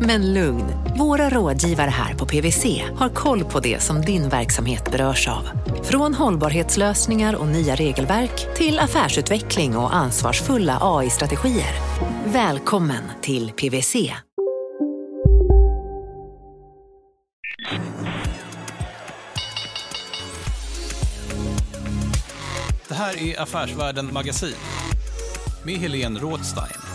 Men 0.00 0.34
lugn, 0.34 0.64
våra 0.98 1.30
rådgivare 1.30 1.90
här 1.90 2.14
på 2.14 2.26
PWC 2.26 2.82
har 2.96 3.08
koll 3.08 3.44
på 3.44 3.60
det 3.60 3.82
som 3.82 4.00
din 4.00 4.28
verksamhet 4.28 4.90
berörs 4.90 5.28
av. 5.28 5.48
Från 5.82 6.14
hållbarhetslösningar 6.14 7.34
och 7.34 7.46
nya 7.46 7.74
regelverk 7.74 8.56
till 8.56 8.78
affärsutveckling 8.78 9.76
och 9.76 9.94
ansvarsfulla 9.94 10.78
AI-strategier. 10.80 11.74
Välkommen 12.24 13.02
till 13.22 13.52
PWC. 13.52 14.12
Det 22.88 22.94
här 22.94 23.22
är 23.22 23.40
Affärsvärlden 23.40 24.12
Magasin 24.12 24.54
med 25.64 25.74
Helene 25.74 26.20
Rådstein. 26.20 26.85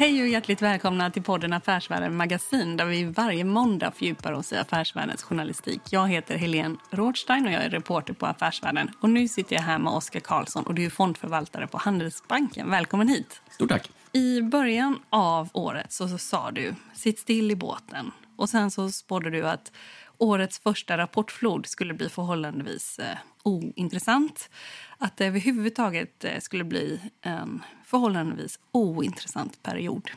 Hej 0.00 0.22
och 0.22 0.28
hjärtligt 0.28 0.62
välkomna 0.62 1.10
till 1.10 1.22
podden 1.22 1.52
Affärsvärlden 1.52 2.16
Magasin 2.16 2.76
där 2.76 2.86
vi 2.86 3.04
varje 3.04 3.44
måndag 3.44 3.90
fördjupar 3.90 4.32
oss 4.32 4.52
i 4.52 4.56
affärsvärldens 4.56 5.22
journalistik. 5.22 5.80
Jag 5.90 6.08
heter 6.08 6.36
Helene 6.38 6.76
Rådstein 6.90 7.46
och 7.46 7.52
jag 7.52 7.64
är 7.64 7.70
reporter 7.70 8.12
på 8.12 8.26
Affärsvärlden. 8.26 8.90
Och 9.00 9.10
nu 9.10 9.28
sitter 9.28 9.56
jag 9.56 9.62
här 9.62 9.78
med 9.78 9.92
Oskar 9.92 10.20
Karlsson 10.20 10.66
och 10.66 10.74
du 10.74 10.84
är 10.84 10.90
fondförvaltare 10.90 11.66
på 11.66 11.78
Handelsbanken. 11.78 12.70
Välkommen 12.70 13.08
hit. 13.08 13.42
Stort 13.50 13.68
tack. 13.68 13.90
I 14.12 14.42
början 14.42 14.98
av 15.10 15.48
året 15.52 15.92
så, 15.92 16.08
så 16.08 16.18
sa 16.18 16.50
du 16.50 16.74
sitt 16.94 17.18
still 17.18 17.50
i 17.50 17.56
båten 17.56 18.10
och 18.36 18.48
sen 18.48 18.70
så 18.70 18.90
spådde 18.90 19.30
du 19.30 19.48
att 19.48 19.72
årets 20.18 20.58
första 20.58 20.98
rapportflod 20.98 21.66
skulle 21.66 21.94
bli 21.94 22.08
förhållandevis 22.08 22.98
eh, 22.98 23.18
ointressant. 23.42 24.50
Att 24.98 25.16
det 25.16 25.26
överhuvudtaget 25.26 26.24
eh, 26.24 26.40
skulle 26.40 26.64
bli 26.64 27.00
en 27.20 27.62
förhållandevis 27.84 28.58
ointressant 28.72 29.62
period. 29.62 30.10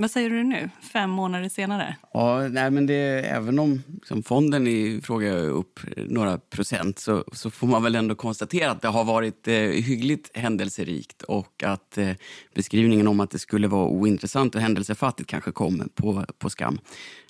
Vad 0.00 0.10
säger 0.10 0.30
du 0.30 0.44
nu, 0.44 0.70
fem 0.80 1.10
månader 1.10 1.48
senare? 1.48 1.96
Ja, 2.12 2.48
nej, 2.48 2.70
men 2.70 2.86
det, 2.86 2.94
även 3.24 3.58
om 3.58 3.82
liksom, 3.94 4.22
fonden 4.22 4.66
i 4.66 5.00
fråga 5.02 5.32
är 5.32 5.48
upp 5.48 5.80
några 5.96 6.38
procent 6.38 6.98
så, 6.98 7.24
så 7.32 7.50
får 7.50 7.66
man 7.66 7.82
väl 7.82 7.94
ändå 7.94 8.14
konstatera 8.14 8.70
att 8.70 8.82
det 8.82 8.88
har 8.88 9.04
varit 9.04 9.48
eh, 9.48 9.54
hyggligt 9.54 10.36
händelserikt 10.36 11.22
och 11.22 11.62
att 11.64 11.98
eh, 11.98 12.10
beskrivningen 12.54 13.08
om 13.08 13.20
att 13.20 13.30
det 13.30 13.38
skulle 13.38 13.68
vara 13.68 13.88
ointressant 13.88 14.54
och 14.54 14.60
händelsefattigt 14.60 15.30
kanske 15.30 15.52
kom 15.52 15.88
på, 15.94 16.24
på 16.38 16.50
skam. 16.50 16.78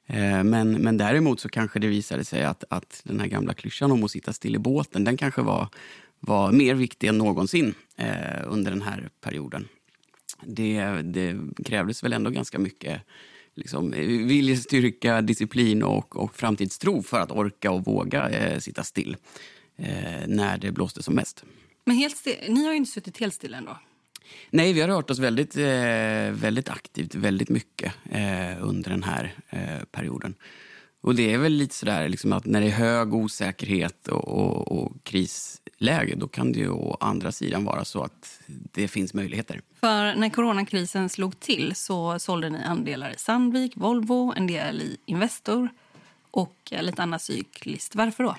Eh, 0.06 0.44
men, 0.44 0.72
men 0.72 0.96
däremot 0.96 1.40
så 1.40 1.48
kanske 1.48 1.78
det 1.78 1.86
visade 1.86 2.24
sig 2.24 2.44
att, 2.44 2.64
att 2.70 3.00
den 3.04 3.20
här 3.20 3.26
gamla 3.26 3.54
klyschan 3.54 3.92
om 3.92 4.04
att 4.04 4.10
sitta 4.10 4.32
still 4.32 4.54
i 4.54 4.58
båten, 4.58 5.04
den 5.04 5.16
kanske 5.16 5.42
var, 5.42 5.68
var 6.20 6.52
mer 6.52 6.74
viktig 6.74 7.08
än 7.08 7.18
någonsin 7.18 7.74
eh, 7.96 8.42
under 8.44 8.70
den 8.70 8.82
här 8.82 9.08
perioden. 9.20 9.68
Det, 10.42 10.80
det 11.02 11.36
krävdes 11.64 12.04
väl 12.04 12.12
ändå 12.12 12.30
ganska 12.30 12.58
mycket 12.58 13.02
liksom, 13.54 13.90
viljestyrka, 14.26 15.22
disciplin 15.22 15.82
och, 15.82 16.16
och 16.16 16.36
framtidstro 16.36 17.02
för 17.02 17.20
att 17.20 17.30
orka 17.30 17.70
och 17.70 17.84
våga 17.84 18.28
eh, 18.28 18.58
sitta 18.58 18.84
still 18.84 19.16
eh, 19.76 20.26
när 20.26 20.58
det 20.58 20.72
blåste 20.72 21.02
som 21.02 21.14
mest. 21.14 21.44
Men 21.84 21.96
helt 21.96 22.26
ni 22.48 22.64
har 22.64 22.72
ju 22.72 22.76
inte 22.76 22.90
suttit 22.90 23.20
helt 23.20 23.34
still 23.34 23.54
ändå. 23.54 23.78
Nej, 24.50 24.72
vi 24.72 24.80
har 24.80 24.88
rört 24.88 25.10
oss 25.10 25.18
väldigt, 25.18 25.56
eh, 25.56 26.30
väldigt 26.30 26.68
aktivt, 26.68 27.14
väldigt 27.14 27.48
mycket 27.48 27.92
eh, 28.10 28.64
under 28.64 28.90
den 28.90 29.02
här 29.02 29.34
eh, 29.48 29.84
perioden. 29.90 30.34
Och 31.00 31.14
det 31.14 31.34
är 31.34 31.38
väl 31.38 31.52
lite 31.52 31.74
sådär 31.74 32.08
liksom 32.08 32.32
att 32.32 32.46
när 32.46 32.60
det 32.60 32.66
är 32.66 32.70
hög 32.70 33.14
osäkerhet 33.14 34.08
och, 34.08 34.28
och, 34.28 34.72
och, 34.72 34.92
krisläge 35.02 36.14
då 36.16 36.28
kan 36.28 36.52
det 36.52 36.58
ju 36.58 36.68
å 36.70 36.96
andra 37.00 37.32
sidan 37.32 37.64
vara 37.64 37.84
så 37.84 38.02
att 38.02 38.40
det 38.46 38.88
finns 38.88 39.14
möjligheter. 39.14 39.60
För 39.80 40.14
när 40.14 40.30
coronakrisen 40.30 41.08
slog 41.08 41.40
till 41.40 41.74
så 41.74 42.18
sålde 42.18 42.50
ni 42.50 42.58
andelar 42.64 43.10
i 43.10 43.18
Sandvik, 43.18 43.72
Volvo, 43.76 44.34
en 44.36 44.46
del 44.46 44.82
i 44.82 44.96
Investor 45.06 45.68
och 46.30 46.72
lite 46.80 47.02
annat 47.02 47.22
cyklist. 47.22 47.94
Varför 47.94 48.24
då? 48.24 48.36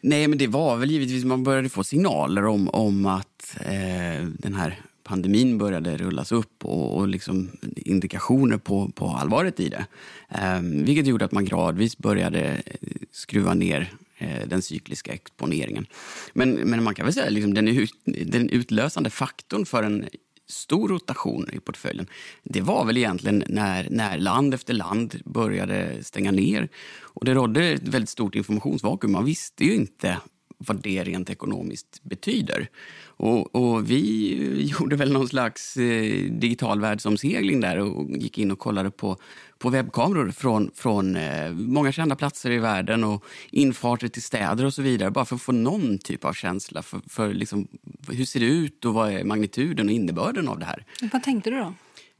Nej, 0.00 0.28
men 0.28 0.38
det 0.38 0.46
var 0.46 0.76
väl 0.76 0.90
givetvis 0.90 1.24
man 1.24 1.44
började 1.44 1.68
få 1.68 1.84
signaler 1.84 2.44
om, 2.44 2.68
om 2.68 3.06
att 3.06 3.56
eh, 3.60 4.24
den 4.38 4.54
här 4.54 4.80
pandemin 5.06 5.58
började 5.58 5.96
rullas 5.96 6.32
upp 6.32 6.64
och, 6.64 6.96
och 6.96 7.08
liksom 7.08 7.50
indikationer 7.76 8.58
på, 8.58 8.88
på 8.94 9.08
allvaret 9.08 9.60
i 9.60 9.68
det. 9.68 9.86
Eh, 10.28 10.60
vilket 10.60 11.06
gjorde 11.06 11.24
att 11.24 11.32
man 11.32 11.44
gradvis 11.44 11.98
började 11.98 12.62
eh, 12.66 12.88
skruva 13.10 13.54
ner 13.54 13.92
eh, 14.18 14.48
den 14.48 14.62
cykliska 14.62 15.12
exponeringen. 15.12 15.86
Men, 16.32 16.50
men 16.50 16.82
man 16.82 16.94
kan 16.94 17.06
väl 17.06 17.14
säga 17.14 17.30
liksom 17.30 17.54
den, 17.54 17.68
ut, 17.68 17.92
den 18.04 18.50
utlösande 18.50 19.10
faktorn 19.10 19.66
för 19.66 19.82
en 19.82 20.06
stor 20.48 20.88
rotation 20.88 21.50
i 21.52 21.60
portföljen, 21.60 22.06
det 22.42 22.60
var 22.60 22.84
väl 22.84 22.96
egentligen 22.96 23.44
när, 23.48 23.88
när 23.90 24.18
land 24.18 24.54
efter 24.54 24.74
land 24.74 25.20
började 25.24 26.04
stänga 26.04 26.30
ner. 26.30 26.68
Och 27.00 27.24
det 27.24 27.34
rådde 27.34 27.64
ett 27.64 27.88
väldigt 27.88 28.10
stort 28.10 28.34
informationsvakuum. 28.34 29.12
Man 29.12 29.24
visste 29.24 29.64
ju 29.64 29.74
inte 29.74 30.18
vad 30.58 30.82
det 30.82 31.04
rent 31.04 31.30
ekonomiskt 31.30 32.02
betyder. 32.02 32.68
Och, 33.16 33.54
och 33.54 33.90
vi 33.90 34.66
gjorde 34.78 34.96
väl 34.96 35.12
någon 35.12 35.28
slags 35.28 35.76
eh, 35.76 36.30
digital 36.30 36.80
världsomsegling 36.80 37.60
där 37.60 37.78
och 37.78 38.10
gick 38.10 38.38
in 38.38 38.50
och 38.50 38.58
kollade 38.58 38.90
på, 38.90 39.16
på 39.58 39.70
webbkameror 39.70 40.30
från, 40.30 40.70
från 40.74 41.16
eh, 41.16 41.50
många 41.52 41.92
kända 41.92 42.16
platser 42.16 42.50
i 42.50 42.58
världen 42.58 43.04
och 43.04 43.24
infarter 43.50 44.08
till 44.08 44.22
städer 44.22 44.64
och 44.64 44.74
så 44.74 44.82
vidare. 44.82 45.10
Bara 45.10 45.24
för 45.24 45.36
att 45.36 45.42
få 45.42 45.52
någon 45.52 45.98
typ 45.98 46.24
av 46.24 46.32
känsla 46.32 46.82
för, 46.82 47.00
för 47.08 47.34
liksom, 47.34 47.68
hur 48.08 48.24
ser 48.24 48.40
det 48.40 48.46
ut 48.46 48.84
och 48.84 48.94
vad 48.94 49.12
är 49.12 49.24
magnituden 49.24 49.86
och 49.86 49.92
innebörden 49.92 50.48
av 50.48 50.58
det 50.58 50.64
här. 50.64 50.84
Vad 51.12 51.22
tänkte 51.22 51.50
du 51.50 51.56
då? 51.56 51.74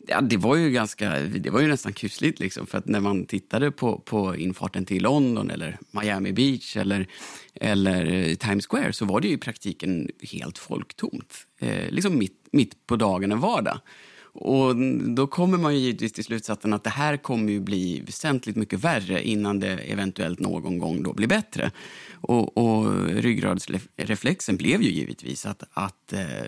Ja, 0.08 0.20
det 0.20 0.36
var 0.36 0.56
ju 0.56 0.70
ganska, 0.70 1.20
det 1.20 1.50
var 1.50 1.60
ju 1.60 1.68
nästan 1.68 1.92
kusligt. 1.92 2.40
Liksom, 2.40 2.66
för 2.66 2.78
att 2.78 2.86
när 2.86 3.00
man 3.00 3.26
tittade 3.26 3.70
på, 3.70 3.98
på 3.98 4.36
infarten 4.36 4.84
till 4.84 5.02
London 5.02 5.50
eller 5.50 5.78
Miami 5.90 6.32
Beach 6.32 6.76
eller, 6.76 7.06
eller 7.54 8.12
eh, 8.12 8.34
Times 8.34 8.66
Square 8.66 8.92
så 8.92 9.04
var 9.04 9.20
det 9.20 9.28
ju 9.28 9.34
i 9.34 9.38
praktiken 9.38 10.10
helt 10.32 10.58
folktomt. 10.58 11.34
Eh, 11.58 11.90
liksom 11.90 12.18
mitt, 12.18 12.48
mitt 12.50 12.86
på 12.86 12.96
dagen 12.96 13.32
en 13.32 13.40
vardag. 13.40 13.80
Och 14.36 14.76
då 15.14 15.26
kommer 15.26 15.58
man 15.58 15.74
ju 15.74 15.80
givetvis 15.80 16.12
till 16.12 16.24
slutsatsen 16.24 16.72
att 16.72 16.84
det 16.84 16.91
här 16.91 17.16
kommer 17.16 17.52
ju 17.52 17.60
bli 17.60 18.00
väsentligt 18.00 18.56
mycket 18.56 18.80
värre 18.80 19.28
innan 19.28 19.60
det 19.60 19.72
eventuellt 19.72 20.41
någon 20.41 20.78
gång 20.78 21.02
då 21.02 21.12
blir 21.12 21.28
bättre. 21.28 21.70
Och, 22.20 22.58
och 22.58 23.06
ryggradsreflexen 23.06 24.56
blev 24.56 24.82
ju 24.82 24.91
givetvis 24.91 25.47
att, 25.47 25.62
att 25.72 26.12
eh, 26.12 26.44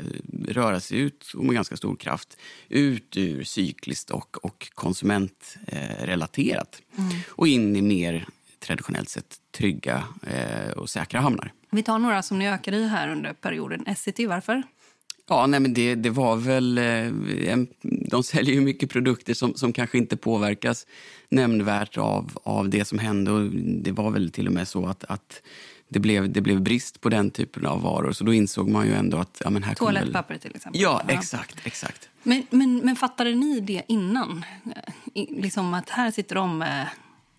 röra 0.48 0.80
sig 0.80 0.98
ut 0.98 1.32
och 1.34 1.44
med 1.44 1.54
ganska 1.54 1.76
stor 1.76 1.96
kraft 1.96 2.36
ut 2.68 3.16
ur 3.16 3.44
cykliskt 3.44 4.10
och, 4.10 4.44
och 4.44 4.70
konsumentrelaterat 4.74 6.82
eh, 6.96 7.04
mm. 7.04 7.16
och 7.28 7.48
in 7.48 7.76
i 7.76 7.82
mer 7.82 8.26
traditionellt 8.60 9.08
sett 9.08 9.36
trygga 9.52 10.04
eh, 10.26 10.70
och 10.70 10.90
säkra 10.90 11.20
hamnar. 11.20 11.52
Vi 11.70 11.82
tar 11.82 11.98
några 11.98 12.22
som 12.22 12.38
ni 12.38 12.48
ökade 12.48 12.76
i 12.76 12.88
här 12.88 13.08
under 13.08 13.32
perioden. 13.32 13.86
Essity, 13.86 14.26
varför? 14.26 14.62
Ja, 15.28 15.46
nej, 15.46 15.60
men 15.60 15.74
det, 15.74 15.94
det 15.94 16.10
var 16.10 16.36
väl... 16.36 16.78
Eh, 16.78 17.56
de 17.82 18.22
säljer 18.22 18.54
ju 18.54 18.60
mycket 18.60 18.90
produkter 18.90 19.34
som, 19.34 19.54
som 19.54 19.72
kanske 19.72 19.98
inte 19.98 20.16
påverkas 20.16 20.86
nämnvärt 21.28 21.98
av, 21.98 22.38
av 22.42 22.68
det 22.68 22.84
som 22.84 22.98
hände. 22.98 23.32
Och 23.32 23.50
det 23.54 23.92
var 23.92 24.10
väl 24.10 24.30
till 24.30 24.46
och 24.46 24.52
med 24.52 24.68
så 24.68 24.86
att, 24.86 25.04
att 25.04 25.42
det, 25.88 25.98
blev, 25.98 26.32
det 26.32 26.40
blev 26.40 26.62
brist 26.62 27.00
på 27.00 27.08
den 27.08 27.30
typen 27.30 27.66
av 27.66 27.82
varor. 27.82 28.12
Så 28.12 28.24
då 28.24 28.32
insåg 28.32 28.68
man 28.68 28.86
ju 28.86 28.92
ändå 28.92 29.18
att... 29.18 29.42
Ja, 29.44 29.50
men 29.50 29.62
här 29.62 29.74
Toalettpapper 29.74 30.34
väl... 30.34 30.40
till 30.40 30.56
exempel. 30.56 30.80
Ja, 30.82 31.02
exakt. 31.08 31.66
exakt. 31.66 32.08
Men, 32.22 32.46
men, 32.50 32.76
men 32.76 32.96
fattade 32.96 33.34
ni 33.34 33.60
det 33.60 33.82
innan? 33.88 34.44
Liksom 35.14 35.74
att 35.74 35.90
här 35.90 36.10
sitter 36.10 36.34
de 36.34 36.58
med 36.58 36.88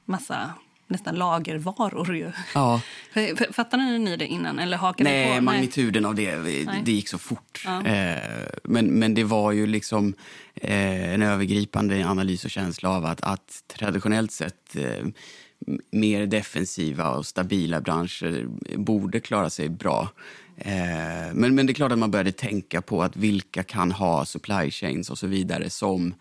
massa 0.06 0.54
nästan 0.90 1.16
lagervaror. 1.16 2.16
Ju. 2.16 2.32
Ja. 2.56 2.82
Fattade 3.52 3.98
ni 3.98 4.18
det 4.18 4.28
innan? 4.28 4.60
Eller 4.60 4.78
hakade 4.78 5.10
Nej, 5.10 5.38
på? 5.38 5.44
magnituden 5.44 6.06
av 6.06 6.16
det, 6.16 6.38
Nej. 6.38 6.82
det 6.86 6.92
gick 6.92 7.10
så 7.10 7.18
fort. 7.18 7.64
Ja. 7.66 7.86
Eh, 7.86 8.18
men, 8.64 8.86
men 8.86 9.14
det 9.14 9.24
var 9.24 9.52
ju 9.52 9.68
liksom 9.68 10.14
eh, 10.56 11.14
en 11.14 11.22
övergripande 11.22 12.08
analys 12.08 12.46
och 12.46 12.52
känsla 12.52 12.90
av 12.90 13.06
att, 13.06 13.22
att 13.22 13.64
traditionellt 13.68 14.32
sett 14.32 14.76
eh, 14.76 15.06
mer 15.92 16.26
defensiva 16.26 17.10
och 17.10 17.26
stabila 17.26 17.82
branscher 17.82 18.48
borde 18.78 19.20
klara 19.20 19.50
sig 19.50 19.70
bra. 19.70 20.10
Men, 21.34 21.56
men 21.56 21.66
det 21.66 21.72
är 21.72 21.74
klart 21.74 21.92
att 21.92 22.00
man 22.00 22.12
började 22.12 22.32
tänka 22.32 22.82
på 22.82 23.04
att 23.04 23.16
vilka 23.16 23.64
kan 23.64 23.92
ha 23.92 24.26
supply 24.26 24.72
chains 24.72 25.10
och 25.10 25.18
så 25.18 25.28
vidare 25.28 25.70
som 25.70 26.14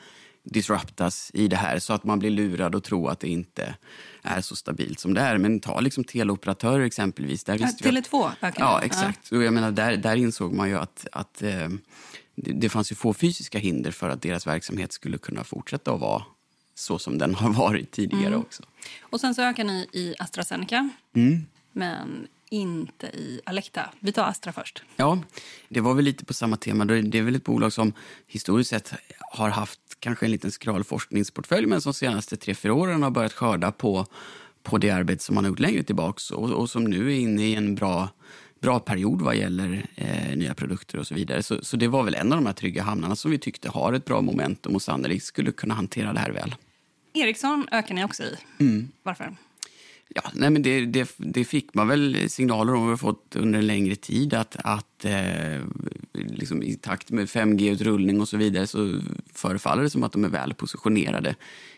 disruptas 0.51 1.31
i 1.35 1.49
det 1.49 1.57
här 1.57 1.79
så 1.79 1.93
att 1.93 2.05
man 2.05 2.19
blir 2.19 2.31
lurad 2.31 2.75
och 2.75 2.85
tror 2.85 3.11
att 3.11 3.21
det 3.21 3.29
inte 3.29 3.75
är 4.23 4.41
så 4.41 4.57
stabilt 4.57 5.01
som 5.01 5.15
det 5.15 5.21
är. 5.21 5.39
Men 5.39 5.61
ta 5.61 5.81
liksom 5.81 6.05
teleoperatörer 6.05 6.85
exempelvis. 6.85 7.45
Där 7.45 7.59
Ja, 7.61 7.67
visste 7.67 7.91
vi 7.91 7.99
att- 7.99 8.05
Tele2 8.11 8.31
ökade. 8.43 8.55
Ja, 8.59 8.83
exakt. 8.83 9.33
Och 9.33 9.43
jag 9.43 9.55
menar, 9.55 9.71
där, 9.71 9.97
där 9.97 10.17
insåg 10.17 10.53
man 10.55 10.69
ju 10.69 10.79
att, 10.79 11.07
att 11.13 11.43
eh, 11.43 11.69
det, 12.35 12.53
det 12.53 12.69
fanns 12.69 12.93
ju 12.93 12.97
få 12.97 13.15
fysiska 13.15 13.59
hinder 13.59 13.91
för 13.91 14.09
att 14.09 14.23
deras 14.23 14.47
verksamhet 14.47 14.93
skulle 14.93 15.19
kunna 15.19 15.45
fortsätta 15.45 15.93
att 15.93 16.01
vara 16.01 16.23
så 16.75 16.99
som 16.99 17.19
den 17.19 17.35
har 17.35 17.53
varit 17.53 17.91
tidigare 17.91 18.27
Mm. 18.27 18.41
också. 18.41 18.63
Och 19.01 19.21
sen 19.21 19.35
så 19.35 19.43
ökar 19.43 19.65
ni 19.65 19.87
i 19.93 20.15
AstraZeneca, 20.19 20.89
Mm. 21.17 21.47
men 21.73 22.27
inte 22.51 23.07
i 23.07 23.41
Alecta. 23.45 23.91
Vi 24.01 24.13
tar 24.13 24.25
Astra 24.25 24.53
först. 24.53 24.83
Ja, 24.97 25.19
det 25.69 25.81
var 25.81 25.95
väl 25.95 26.05
lite 26.05 26.25
på 26.25 26.35
samma 26.35 26.57
tema. 26.57 26.85
Det 26.85 27.03
det 27.03 27.19
är 27.19 27.23
väl 27.23 27.35
ett 27.37 27.45
bolag 27.45 27.73
som 27.73 27.93
historiskt 28.27 28.71
sett 28.71 28.95
har 29.33 29.49
haft 29.49 29.81
kanske 30.01 30.27
en 30.27 30.33
liten 30.33 30.51
skral 30.51 30.85
forskningsportfölj 30.85 31.67
men 31.67 31.81
som 31.81 31.93
de 31.93 31.99
senaste 31.99 32.37
tre, 32.37 32.55
fyra 32.55 32.75
åren 32.75 33.03
har 33.03 33.11
börjat 33.11 33.33
skörda 33.33 33.73
på, 33.73 34.07
på 34.63 34.79
det 34.79 34.91
arbete 34.91 35.25
som 35.25 35.35
man 35.35 35.45
har 35.45 35.49
gjort 35.49 35.59
längre 35.59 35.83
tillbaks 35.83 36.31
och, 36.31 36.51
och 36.51 36.71
som 36.71 36.85
nu 36.85 37.13
är 37.13 37.19
inne 37.19 37.43
i 37.43 37.55
en 37.55 37.75
bra, 37.75 38.09
bra 38.61 38.81
period 38.81 39.23
vad 39.23 39.37
gäller 39.37 39.87
eh, 39.95 40.37
nya 40.37 40.55
produkter 40.55 40.99
och 40.99 41.07
så 41.07 41.15
vidare. 41.15 41.43
Så, 41.43 41.65
så 41.65 41.77
det 41.77 41.89
var 41.89 42.03
väl 42.03 42.15
en 42.15 42.33
av 42.33 42.39
de 42.39 42.47
här 42.47 42.53
trygga 42.53 42.83
hamnarna 42.83 43.17
som 43.17 43.31
vi 43.31 43.39
tyckte 43.39 43.69
har 43.69 43.93
ett 43.93 44.05
bra 44.05 44.21
momentum 44.21 44.75
och 44.75 44.83
sannolikt 44.83 45.25
skulle 45.25 45.53
kunna 45.53 45.75
hantera 45.75 46.13
det 46.13 46.21
här 46.21 46.31
väl. 46.31 46.55
Ericsson 47.13 47.69
ökar 47.73 47.95
ni 47.95 48.05
också 48.05 48.23
i. 48.23 48.37
Mm. 48.59 48.89
Varför? 49.03 49.37
Ja, 50.15 50.23
nej 50.35 50.51
men 50.51 50.63
det, 50.63 50.87
det, 50.87 51.15
det 51.17 51.45
fick 51.45 51.75
man 51.75 51.89
väl 51.89 52.31
signaler 52.31 52.75
om 52.75 52.83
och 52.83 52.89
har 52.89 52.97
fått 52.97 53.37
under 53.37 53.59
en 53.59 53.67
längre 53.67 53.97
tid 53.97 54.35
att, 54.35 54.57
att 54.65 55.05
eh, 55.05 55.63
liksom 56.13 56.63
i 56.63 56.75
takt 56.75 57.11
med 57.11 57.27
5G-utrullning 57.27 58.21
och 58.21 58.29
så 58.29 58.37
vidare 58.37 58.67
så 58.67 59.01
förefaller 59.35 59.83
det 59.83 59.91
som 59.91 60.03
att 60.03 60.13
de 60.13 60.25
är 60.25 60.29
väl 60.29 60.55
positionerade 60.55 61.35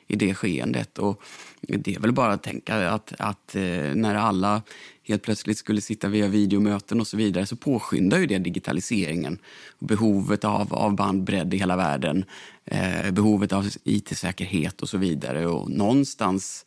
i 0.06 0.16
det 0.16 0.34
skeendet. 0.34 0.98
Och 0.98 1.22
det 1.60 1.94
är 1.94 2.00
väl 2.00 2.12
bara 2.12 2.32
att 2.32 2.42
tänka 2.42 2.90
att, 2.90 3.12
att 3.18 3.56
eh, 3.56 3.94
när 3.94 4.14
alla 4.14 4.62
helt 5.02 5.22
plötsligt 5.22 5.58
skulle 5.58 5.80
sitta 5.80 6.08
via 6.08 6.28
videomöten 6.28 7.00
och 7.00 7.06
så 7.06 7.16
vidare 7.16 7.46
så 7.46 7.56
påskyndar 7.56 8.18
ju 8.18 8.26
det 8.26 8.38
digitaliseringen. 8.38 9.38
Behovet 9.78 10.44
av, 10.44 10.74
av 10.74 10.96
bandbredd 10.96 11.54
i 11.54 11.56
hela 11.56 11.76
världen, 11.76 12.24
eh, 12.64 13.10
behovet 13.10 13.52
av 13.52 13.68
IT-säkerhet 13.84 14.82
och 14.82 14.88
så 14.88 14.98
vidare. 14.98 15.46
Och 15.46 15.70
någonstans 15.70 16.66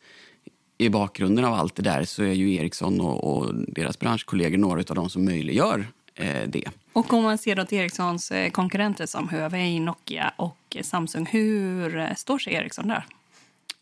i 0.78 0.88
bakgrunden 0.88 1.44
av 1.44 1.54
allt 1.54 1.74
det 1.74 1.82
där 1.82 2.04
så 2.04 2.22
är 2.22 2.32
ju 2.32 2.54
Ericsson 2.54 3.00
och, 3.00 3.36
och 3.36 3.54
deras 3.54 3.98
branschkollegor 3.98 4.58
några 4.58 4.80
av 4.88 4.94
de 4.94 5.10
som 5.10 5.24
möjliggör 5.24 5.86
eh, 6.14 6.48
det. 6.48 6.64
Och 6.92 7.12
om 7.12 7.22
man 7.22 7.38
ser 7.38 7.56
då 7.56 7.64
till 7.64 7.78
Ericssons 7.78 8.30
eh, 8.30 8.50
konkurrenter 8.50 9.06
som 9.06 9.28
Huawei, 9.28 9.80
Nokia 9.80 10.32
och 10.36 10.76
Samsung, 10.82 11.26
hur 11.26 11.96
eh, 11.96 12.14
står 12.14 12.38
sig 12.38 12.54
Ericsson 12.54 12.88
där? 12.88 13.06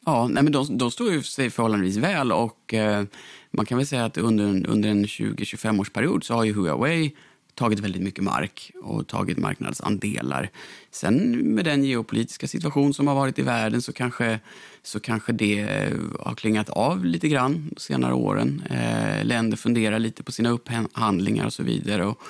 Ja, 0.07 0.29
nej, 0.29 0.43
men 0.43 0.53
de, 0.53 0.79
de 0.79 0.91
står 0.91 1.13
ju 1.13 1.23
sig 1.23 1.51
förhållandevis 1.51 1.97
väl 1.97 2.33
och 2.33 2.75
eh, 2.75 3.05
man 3.51 3.67
kan 3.67 3.79
väl 3.79 3.87
säga 3.87 4.05
att 4.05 4.19
under 4.19 4.45
en, 4.45 4.67
under 4.67 4.89
en 4.89 5.05
20-25 5.05 5.81
års 5.81 5.91
period 5.91 6.25
så 6.25 6.35
har 6.35 6.45
ju 6.45 6.53
Huawei 6.53 7.17
tagit 7.55 7.81
väldigt 7.81 8.03
mycket 8.03 8.25
mark 8.25 8.71
och 8.83 9.07
tagit 9.07 9.39
marknadsandelar. 9.39 10.51
Sen 10.93 11.39
med 11.55 11.65
den 11.65 11.85
geopolitiska 11.85 12.49
situation 12.49 12.95
som 12.95 13.07
har 13.07 13.15
varit 13.15 13.39
i 13.39 13.43
världen 13.43 13.83
så 13.83 13.93
kanske, 13.93 14.41
så 14.83 15.01
kanske 15.01 15.33
det 15.33 15.61
eh, 15.61 15.99
har 16.21 16.35
klingat 16.35 16.71
av 16.71 17.05
lite 17.05 17.29
grann 17.29 17.71
de 17.75 17.81
senare 17.81 18.15
åren. 18.15 18.63
Eh, 18.71 19.25
länder 19.25 19.57
funderar 19.57 19.99
lite 19.99 20.23
på 20.23 20.33
sina 20.33 20.51
upphandlingar 20.51 21.47
och 21.47 21.53
så 21.53 21.63
vidare. 21.63 22.07
Och, 22.07 22.23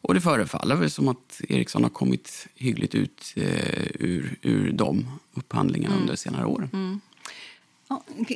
och 0.00 0.14
det 0.14 0.20
förefaller 0.20 0.76
väl 0.76 0.90
som 0.90 1.08
att 1.08 1.40
Ericsson 1.48 1.82
har 1.82 1.90
kommit 1.90 2.46
hyggligt 2.54 2.94
ut 2.94 3.34
eh, 3.36 3.86
ur, 3.94 4.36
ur 4.42 4.72
de 4.72 5.06
upphandlingarna 5.34 5.96
under 5.96 6.16
senare 6.16 6.46
år. 6.46 6.68
Ja, 6.72 6.98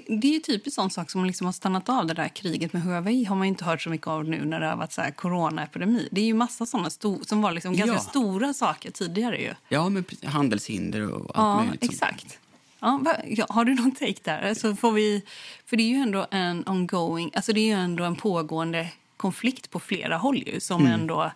det- 0.09 0.29
är 0.29 0.33
ju 0.33 0.39
typiskt 0.41 0.75
sån 0.75 0.91
sak 0.91 1.11
som 1.11 1.25
liksom 1.25 1.45
har 1.45 1.53
stannat 1.53 1.89
av. 1.89 2.07
Det 2.07 2.15
där 2.15 2.29
kriget 2.29 2.73
med 2.73 2.83
Huawei 2.83 3.25
har 3.25 3.37
man 3.37 3.47
inte 3.47 3.65
hört 3.65 3.83
så 3.83 3.91
mycket 3.91 4.07
av 4.07 4.25
nu 4.29 4.45
när 4.45 4.61
det 4.61 4.67
har 4.67 4.77
varit 4.77 4.93
så 4.93 5.01
här 5.01 5.11
coronaepidemi. 5.11 6.09
Det 6.11 6.21
är 6.21 6.25
ju 6.25 6.35
massa 6.35 6.67
såna 6.67 6.91
som 6.91 7.43
var 7.43 7.53
liksom 7.53 7.77
ganska 7.77 7.95
Ja. 7.97 8.01
stora 8.01 8.55
saker 8.55 8.91
tidigare 8.91 9.43
ju. 9.43 9.55
Ja, 9.69 9.89
men 9.89 10.05
handelshinder 10.25 11.11
och 11.13 11.21
allt 11.21 11.31
Ja, 11.35 11.63
möjligt. 11.65 11.85
exakt. 11.85 12.39
Ja, 12.81 13.01
ja, 13.27 13.47
har 13.49 13.65
du 13.65 13.75
någon 13.75 13.93
take 13.93 14.15
där? 14.23 14.55
Så 14.55 14.77
får 14.77 14.93
vi, 14.93 15.23
för 15.67 15.77
det 15.77 15.83
är 15.83 15.89
ju 15.89 15.97
ändå 15.97 16.27
en 16.31 16.65
ongoing, 16.69 17.31
alltså 17.35 17.53
det 17.53 17.61
är 17.61 17.67
ju 17.67 17.73
ändå 17.83 18.05
en 18.05 18.17
pågående 18.17 18.89
konflikt 19.17 19.71
på 19.71 19.81
flera 19.81 20.17
håll 20.17 20.43
ju, 20.47 20.61
som 20.61 20.81
Mm. 20.81 20.93
ändå 21.01 21.33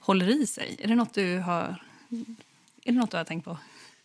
håller 0.00 0.28
i 0.42 0.46
sig. 0.46 0.76
Är 0.78 0.88
det 0.88 0.94
något 0.94 1.14
du 1.14 1.38
har, 1.38 1.82
är 2.84 2.92
det 2.92 2.98
något 2.98 3.10
du 3.10 3.16
har 3.16 3.24
tänkt 3.24 3.44
på? 3.44 3.58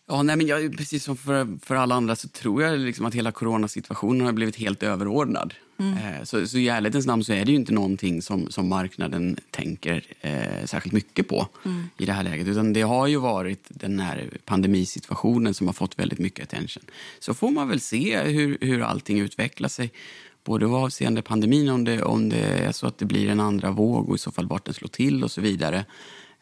Ja, 0.08 0.22
nej, 0.22 0.36
men 0.36 0.46
jag, 0.46 0.76
precis 0.76 1.04
som 1.04 1.16
för, 1.16 1.58
för 1.62 1.74
alla 1.74 1.94
andra 1.94 2.16
så 2.16 2.28
tror 2.28 2.62
jag 2.62 2.78
liksom 2.78 3.06
att 3.06 3.14
hela 3.14 3.32
coronasituationen 3.32 4.26
har 4.26 4.32
blivit 4.32 4.56
helt 4.56 4.82
överordnad. 4.82 5.54
Eh, 5.78 6.24
så, 6.24 6.46
så 6.46 6.58
i 6.58 6.68
ärlighetens 6.68 7.06
namn 7.06 7.24
så 7.24 7.32
är 7.32 7.44
det 7.44 7.50
ju 7.50 7.56
inte 7.56 7.72
någonting 7.72 8.22
som, 8.22 8.50
som 8.50 8.68
marknaden 8.68 9.36
tänker 9.50 10.04
eh, 10.20 10.64
särskilt 10.64 10.92
mycket 10.92 11.28
på 11.28 11.48
i 11.98 12.06
det 12.06 12.12
här 12.12 12.22
läget. 12.22 12.48
Utan 12.48 12.72
det 12.72 12.82
har 12.82 13.06
ju 13.06 13.16
varit 13.16 13.66
den 13.68 14.00
här 14.00 14.30
pandemisituationen 14.44 15.54
som 15.54 15.66
har 15.66 15.74
fått 15.74 15.98
väldigt 15.98 16.18
mycket 16.18 16.44
attention. 16.44 16.82
Så 17.18 17.34
får 17.34 17.50
man 17.50 17.68
väl 17.68 17.80
se 17.80 18.22
hur, 18.22 18.58
hur 18.60 18.82
allting 18.82 19.20
utvecklar 19.20 19.68
sig. 19.68 19.92
Både 20.44 20.66
avseende 20.66 21.22
pandemin, 21.22 21.68
om 21.68 21.84
det, 21.84 22.02
om 22.02 22.28
det 22.28 22.38
är 22.38 22.72
så 22.72 22.86
att 22.86 22.98
det 22.98 23.04
blir 23.04 23.28
en 23.28 23.40
andra 23.40 23.70
våg 23.70 24.08
och 24.08 24.14
i 24.14 24.18
så 24.18 24.30
fall 24.30 24.46
vart 24.46 24.64
den 24.64 24.74
slår 24.74 24.88
till 24.88 25.24
och 25.24 25.30
så 25.30 25.40
vidare. 25.40 25.84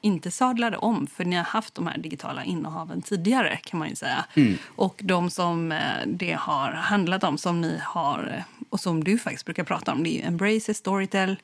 Inte 0.00 0.30
sadlade 0.30 0.76
om, 0.76 1.06
för 1.06 1.24
ni 1.24 1.36
har 1.36 1.44
haft 1.44 1.74
de 1.74 1.86
här 1.86 1.98
digitala 1.98 2.44
innehaven 2.44 3.02
tidigare. 3.02 3.56
kan 3.64 3.78
man 3.78 3.88
ju 3.88 3.94
säga. 3.96 4.24
Mm. 4.34 4.54
Och 4.76 5.00
de 5.04 5.30
som 5.30 5.72
eh, 5.72 5.78
det 6.06 6.32
har 6.32 6.72
handlat 6.72 7.24
om, 7.24 7.38
som 7.38 7.60
ni 7.60 7.80
har 7.84 8.34
eh, 8.36 8.64
och 8.70 8.80
som 8.80 9.04
du 9.04 9.18
faktiskt 9.18 9.44
brukar 9.44 9.64
prata 9.64 9.92
om, 9.92 10.02
det 10.04 10.22
är 10.22 10.26
Embracer, 10.26 10.72
Storytel, 10.72 11.36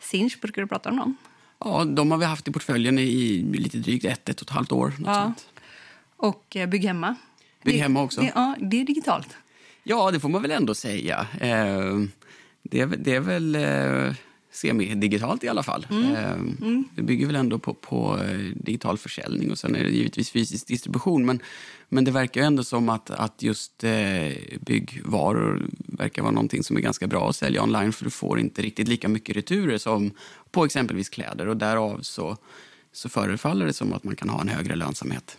Sinch 0.00 0.40
brukar 0.40 0.62
du 0.62 0.68
prata 0.68 0.90
om 0.90 0.96
dem. 0.96 1.16
Ja, 1.58 1.84
de 1.84 2.10
har 2.10 2.18
vi 2.18 2.24
haft 2.24 2.48
i 2.48 2.52
portföljen 2.52 2.98
i 2.98 3.42
lite 3.58 3.78
drygt 3.78 4.04
ett, 4.04 4.28
ett 4.28 4.40
och 4.40 4.48
ett 4.48 4.54
halvt 4.54 4.72
år. 4.72 4.88
Något 4.98 5.06
Ja. 5.06 5.22
sånt. 5.22 5.46
Och 6.16 6.56
eh, 6.56 6.68
Bygghemma. 6.68 7.14
Bygg 7.64 7.80
hemma 7.80 8.02
också. 8.02 8.20
Det, 8.20 8.32
ja, 8.34 8.54
det 8.60 8.80
är 8.80 8.84
digitalt. 8.84 9.36
Ja, 9.82 10.10
det 10.10 10.20
får 10.20 10.28
man 10.28 10.42
väl 10.42 10.50
ändå 10.50 10.74
säga. 10.74 11.26
Eh, 11.40 11.94
det, 12.62 12.80
är, 12.80 12.86
det 12.86 13.14
är 13.14 13.20
väl 13.20 13.54
eh, 13.54 14.14
semidigitalt 14.56 15.44
i 15.44 15.48
alla 15.48 15.62
fall. 15.62 15.86
Eh, 15.90 16.36
Det 16.94 17.02
bygger 17.02 17.26
väl 17.26 17.36
ändå 17.36 17.58
på, 17.58 17.74
på 17.74 18.18
eh, 18.22 18.38
digital 18.54 18.98
försäljning 18.98 19.50
och 19.50 19.58
sen 19.58 19.74
är 19.76 19.84
det 19.84 19.90
givetvis 19.90 20.30
fysisk 20.30 20.66
distribution. 20.66 21.26
Men, 21.26 21.40
men 21.88 22.04
det 22.04 22.10
verkar 22.10 22.40
ju 22.40 22.46
ändå 22.46 22.64
som 22.64 22.88
att, 22.88 23.10
att 23.10 23.42
just 23.42 23.84
eh, 23.84 23.90
byggvaror 24.60 25.66
verkar 25.76 26.22
vara 26.22 26.32
någonting 26.32 26.62
som 26.62 26.76
är 26.76 26.80
ganska 26.80 27.06
bra 27.06 27.28
att 27.28 27.36
sälja 27.36 27.62
online 27.62 27.92
för 27.92 28.04
du 28.04 28.10
får 28.10 28.40
inte 28.40 28.62
riktigt 28.62 28.88
lika 28.88 29.08
mycket 29.08 29.36
returer 29.36 29.78
som 29.78 30.10
på 30.50 30.64
exempelvis 30.64 31.08
kläder 31.08 31.48
och 31.48 31.56
därav 31.56 31.98
så, 32.02 32.36
så 32.92 33.08
förefaller 33.08 33.66
det 33.66 33.72
som 33.72 33.92
att 33.92 34.04
man 34.04 34.16
kan 34.16 34.28
ha 34.28 34.40
en 34.40 34.48
högre 34.48 34.76
lönsamhet. 34.76 35.38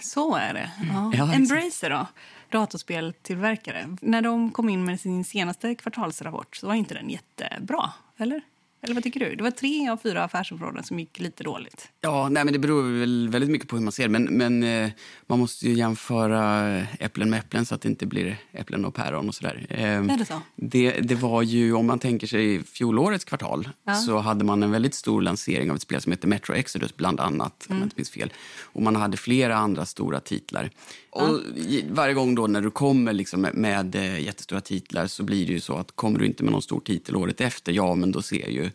Så 0.00 0.36
är 0.36 0.54
det. 0.54 0.70
Ja. 0.92 1.12
Ja, 1.16 1.24
exakt. 1.32 1.36
Embracer 1.52 1.90
då, 1.90 2.06
datorspeltillverkare. 2.50 3.96
När 4.00 4.22
de 4.22 4.50
kom 4.50 4.68
in 4.68 4.84
med 4.84 5.00
sin 5.00 5.24
senaste 5.24 5.74
kvartalsrapport 5.74 6.56
så 6.56 6.66
var 6.66 6.74
inte 6.74 6.94
den 6.94 7.10
jättebra, 7.10 7.90
eller? 8.22 8.51
Eller 8.84 8.94
vad 8.94 9.02
tycker 9.04 9.20
du? 9.20 9.34
Det 9.36 9.42
var 9.42 9.50
tre 9.50 9.88
av 9.88 9.96
fyra 9.96 10.24
affärsområden 10.24 10.84
som 10.84 10.98
gick 10.98 11.20
lite 11.20 11.44
dåligt. 11.44 11.88
Ja, 12.00 12.28
nej, 12.28 12.44
men 12.44 12.52
det 12.52 12.58
beror 12.58 12.82
väl 13.00 13.28
väldigt 13.28 13.50
mycket 13.50 13.68
på 13.68 13.76
hur 13.76 13.82
man 13.82 13.92
ser. 13.92 14.08
Men, 14.08 14.24
men 14.24 14.62
eh, 14.62 14.90
man 15.26 15.38
måste 15.38 15.66
ju 15.68 15.74
jämföra 15.74 16.76
äpplen 16.98 17.30
med 17.30 17.38
äpplen 17.38 17.66
så 17.66 17.74
att 17.74 17.80
det 17.82 17.88
inte 17.88 18.06
blir 18.06 18.36
äpplen 18.52 18.84
och 18.84 18.94
päron 18.94 19.28
och 19.28 19.34
sådär. 19.34 19.66
Eh, 19.68 19.82
Är 19.84 20.18
det 20.18 20.24
så? 20.24 20.40
det, 20.56 20.90
det 21.00 21.14
var 21.14 21.42
ju, 21.42 21.72
om 21.74 21.86
man 21.86 21.98
tänker 21.98 22.26
sig 22.26 22.62
fjolårets 22.64 23.24
kvartal, 23.24 23.68
Ja. 23.86 23.94
så 23.94 24.18
hade 24.18 24.44
man 24.44 24.62
en 24.62 24.70
väldigt 24.70 24.94
stor 24.94 25.22
lansering 25.22 25.70
av 25.70 25.76
ett 25.76 25.82
spel 25.82 26.00
som 26.00 26.12
heter 26.12 26.28
Metro 26.28 26.54
Exodus, 26.54 26.96
bland 26.96 27.20
annat, 27.20 27.66
Mm. 27.70 27.82
inte 27.82 27.96
minns 27.96 28.10
fel. 28.10 28.32
Och 28.62 28.82
man 28.82 28.96
hade 28.96 29.16
flera 29.16 29.56
andra 29.56 29.86
stora 29.86 30.20
titlar. 30.20 30.70
Och 31.10 31.28
i- 31.56 31.84
varje 31.90 32.14
gång 32.14 32.34
då 32.34 32.46
när 32.46 32.60
du 32.60 32.70
kommer 32.70 33.12
liksom 33.12 33.40
med, 33.40 33.54
med 33.54 33.94
eh, 33.94 34.20
jättestora 34.20 34.60
titlar 34.60 35.06
så 35.06 35.22
blir 35.22 35.46
det 35.46 35.52
ju 35.52 35.60
så 35.60 35.74
att 35.76 35.92
kommer 35.96 36.18
du 36.18 36.26
inte 36.26 36.42
med 36.44 36.52
någon 36.52 36.62
stor 36.62 36.80
titel 36.80 37.16
året 37.16 37.40
efter, 37.40 37.72
ja 37.72 37.94
men 37.94 38.12
då 38.12 38.22
ser 38.22 38.48
ju 38.48 38.70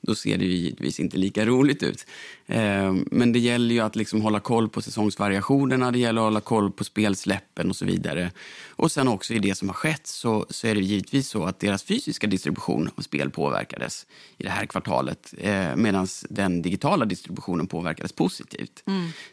då 0.00 0.14
ser 0.14 0.38
det 0.38 0.44
ju 0.44 0.54
givetvis 0.54 1.00
inte 1.00 1.16
lika 1.16 1.46
roligt 1.46 1.82
ut. 1.82 2.06
Eh, 2.52 2.94
men 3.10 3.32
det 3.32 3.38
gäller 3.38 3.74
ju 3.74 3.80
att 3.80 3.96
liksom 3.96 4.22
hålla 4.22 4.40
koll 4.40 4.68
på 4.68 4.82
säsongsvariationerna, 4.82 5.90
det 5.90 5.98
gäller 5.98 6.20
att 6.20 6.26
hålla 6.26 6.40
koll 6.40 6.70
på 6.72 6.84
spelsläppen 6.84 7.70
och 7.70 7.76
så 7.76 7.84
vidare. 7.84 8.30
Och 8.68 8.92
sen 8.92 9.08
också 9.08 9.34
i 9.34 9.38
det 9.38 9.54
som 9.54 9.68
har 9.68 9.74
skett 9.74 10.06
så, 10.06 10.46
så 10.50 10.66
är 10.66 10.74
det 10.74 10.80
givetvis 10.80 11.28
så 11.28 11.44
att 11.44 11.60
deras 11.60 11.82
fysiska 11.82 12.26
distribution 12.26 12.90
av 12.96 13.02
spel 13.02 13.30
påverkades 13.30 14.06
i 14.38 14.42
det 14.42 14.50
här 14.50 14.66
kvartalet 14.66 15.34
eh, 15.38 15.76
medan 15.76 16.06
den 16.30 16.62
digitala 16.62 17.04
distributionen 17.04 17.66
påverkades 17.66 18.12
positivt. 18.12 18.82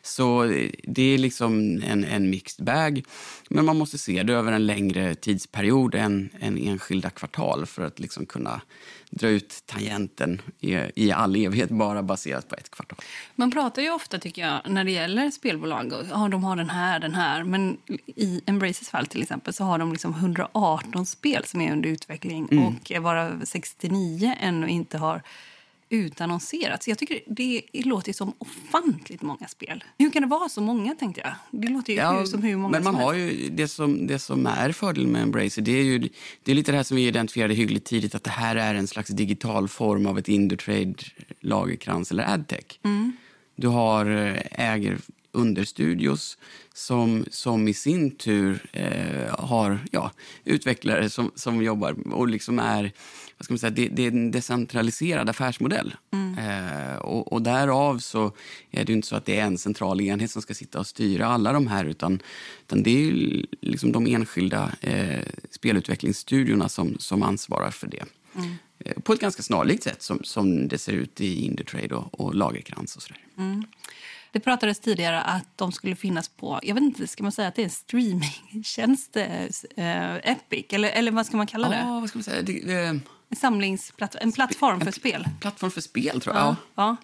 Så 0.02 0.44
eh, 0.44 0.72
det 0.84 1.14
är 1.14 1.18
liksom 1.18 1.82
en, 1.86 2.04
en 2.04 2.30
mixed 2.30 2.66
bag. 2.66 3.04
Men 3.50 3.66
man 3.66 3.78
måste 3.78 3.98
se 3.98 4.24
det 4.24 4.34
över 4.34 4.52
en 4.52 4.66
längre 4.66 5.16
tidsperiod 5.16 5.96
än, 5.96 6.30
än 6.40 6.58
enskilda 6.58 7.10
kvartal 7.10 7.66
för 7.66 7.86
att 7.86 8.00
liksom 8.00 8.26
kunna 8.26 8.62
dra 9.12 9.28
ut 9.28 9.64
tangenten 9.66 10.42
i, 10.60 10.78
i 10.96 11.12
all 11.12 11.36
evighet 11.36 11.70
bara 11.70 12.04
baserat 12.04 12.50
på 12.50 12.56
ett 12.56 12.72
kvartal. 12.72 13.00
Man 13.36 13.52
pratar 13.52 13.82
ju 13.82 13.92
ofta 13.92 14.20
tycker 14.20 14.42
jag 14.42 14.62
när 14.66 14.84
det 14.84 14.92
gäller 14.92 15.32
spelbolag. 15.32 15.94
Och, 15.94 16.06
ja, 16.10 16.28
de 16.28 16.44
har 16.44 16.56
den 16.56 16.70
här, 16.70 17.00
den 17.00 17.16
här. 17.16 17.44
Men 17.44 17.78
i 18.06 18.42
Embraces 18.46 18.90
fall 18.90 19.06
till 19.06 19.22
exempel 19.22 19.54
så 19.54 19.64
har 19.64 19.78
de 19.78 19.92
liksom 19.92 20.14
118 20.14 21.06
spel 21.06 21.46
som 21.46 21.62
är 21.62 21.72
under 21.72 21.90
utveckling 21.90 22.46
och 22.68 23.04
varav 23.04 23.42
69 23.46 24.36
ännu 24.40 24.68
inte 24.68 24.98
har 24.98 25.22
utannonserats. 25.90 26.88
Jag 26.88 26.98
tycker 26.98 27.20
det 27.28 27.62
låter 27.74 28.14
som 28.14 28.34
ofantligt 28.38 29.22
många 29.22 29.48
spel. 29.48 29.84
Hur 29.98 30.12
kan 30.12 30.22
det 30.22 30.28
vara 30.28 30.50
så 30.50 30.62
många 30.62 30.96
tänkte 30.96 31.22
jag? 31.22 31.62
Det 31.62 31.68
låter 31.68 31.94
ju 31.94 32.02
hur, 32.02 32.26
som 32.26 32.44
hur 32.44 32.56
många 32.56 32.72
men 32.72 32.84
man 32.84 32.96
har 32.96 33.14
ju 33.14 33.50
det 33.50 33.68
som, 33.68 34.08
det 34.08 34.20
som 34.20 34.46
är 34.48 34.72
fördelen 34.72 35.12
med 35.12 35.24
Embracer, 35.24 35.62
det 35.62 35.72
är 35.72 35.84
ju 35.84 36.10
det 36.44 36.52
är 36.52 36.56
lite 36.56 36.72
det 36.72 36.78
här 36.78 36.84
som 36.84 36.98
vi 36.98 37.08
identifierade 37.08 37.54
hyggligt 37.54 37.86
tidigt, 37.86 38.16
att 38.16 38.24
det 38.24 38.30
här 38.30 38.56
är 38.56 38.76
en 38.76 38.88
slags 38.88 39.10
digital 39.10 39.68
form 39.68 40.06
av 40.06 40.20
ett 40.20 40.28
Indutrade, 40.28 40.96
lagerkrans 41.40 42.12
eller 42.12 42.34
adtech. 42.34 42.80
Mm. 42.84 43.12
Du 43.56 43.68
har 43.68 44.06
eh, 44.06 44.72
äger 44.74 44.98
understudios 45.32 46.38
som, 46.74 47.26
som 47.32 47.68
i 47.68 47.74
sin 47.74 48.12
tur 48.12 48.70
eh, 48.74 49.36
har 49.40 49.80
ja, 49.92 50.12
utvecklare 50.44 51.10
som, 51.10 51.32
som 51.36 51.64
jobbar 51.64 52.14
och 52.14 52.28
liksom 52.28 52.60
är 52.60 52.92
vad 53.40 53.46
ska 53.46 53.54
man 53.54 53.60
säga, 53.60 53.72
det, 53.72 53.88
det 53.88 54.04
är 54.04 54.12
en 54.12 54.32
decentraliserad 54.32 55.30
affärsmodell. 55.30 55.96
Eh, 56.40 56.96
och, 56.96 57.34
och 57.34 57.42
därav 57.42 58.00
så 58.00 58.32
är 58.72 58.86
det 58.86 58.92
ju 58.92 58.96
inte 58.96 59.08
så 59.08 59.16
att 59.16 59.26
det 59.26 59.40
är 59.40 59.46
en 59.46 59.58
central 59.58 60.02
enhet 60.02 60.32
som 60.32 60.42
ska 60.42 60.54
sitta 60.54 60.80
och 60.80 60.88
styra 60.88 61.28
alla 61.28 61.54
de 61.54 61.68
här 61.68 61.86
utan, 61.86 62.22
utan 62.62 62.84
det 62.84 62.90
är 62.90 63.02
ju 63.02 63.46
liksom 63.62 63.92
de 63.92 64.08
enskilda 64.08 64.72
eh, 64.82 65.26
spelutvecklingsstudiorna 65.52 66.70
som, 66.70 66.98
som 67.00 67.24
ansvarar 67.24 67.72
för 67.72 67.88
det. 67.88 68.04
Eh, 68.80 69.02
på 69.04 69.14
ett 69.14 69.20
ganska 69.20 69.44
snarlikt 69.44 69.84
sätt 69.84 70.02
som, 70.02 70.24
som 70.24 70.68
det 70.68 70.78
ser 70.78 70.94
ut 70.94 71.22
i 71.22 71.46
Indutrade 71.46 71.96
och, 71.96 72.20
och 72.20 72.36
Lagerkrans 72.36 72.96
och 72.96 73.02
sådär. 73.02 73.22
Det 74.32 74.40
pratades 74.40 74.80
tidigare 74.80 75.22
att 75.22 75.48
de 75.56 75.72
skulle 75.72 75.96
finnas 75.96 76.30
på, 76.30 76.60
jag 76.64 76.76
vet 76.76 76.84
inte, 76.84 77.08
ska 77.08 77.24
man 77.24 77.32
säga 77.32 77.48
att 77.48 77.56
det 77.56 77.62
är 77.62 77.64
en 77.64 77.70
streamingtjänst, 77.70 79.18
eh, 79.76 80.16
Epic, 80.16 80.66
eller, 80.70 80.90
eller 80.90 81.12
vad 81.12 81.26
ska 81.26 81.38
man 81.38 81.48
kalla 81.48 81.70
det? 81.70 81.76
Ja, 81.76 82.00
vad 82.00 82.10
ska 82.10 82.18
man 82.18 82.24
säga? 82.24 82.42
Det, 82.42 82.74
eh, 82.74 82.94
En 83.30 83.36
samlingsplattform, 83.38 84.22
en 84.24 84.32
plattform 84.32 84.82
för 84.82 84.92
spel. 84.92 85.28
plattform 85.40 85.72
för 85.72 85.82
spel, 85.82 86.22
tror 86.22 86.36
jag. 86.36 86.56
Ja, 86.76 86.96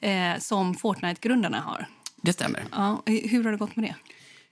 Ja. 0.00 0.08
Eh, 0.08 0.38
som 0.38 0.74
Fortnite-grundarna 0.74 1.60
har. 1.60 1.86
det 2.22 2.32
stämmer. 2.32 2.64
Ja, 2.72 3.02
hur 3.06 3.44
har 3.44 3.50
det 3.52 3.56
gått 3.58 3.76
med 3.76 3.84
det? 3.84 3.94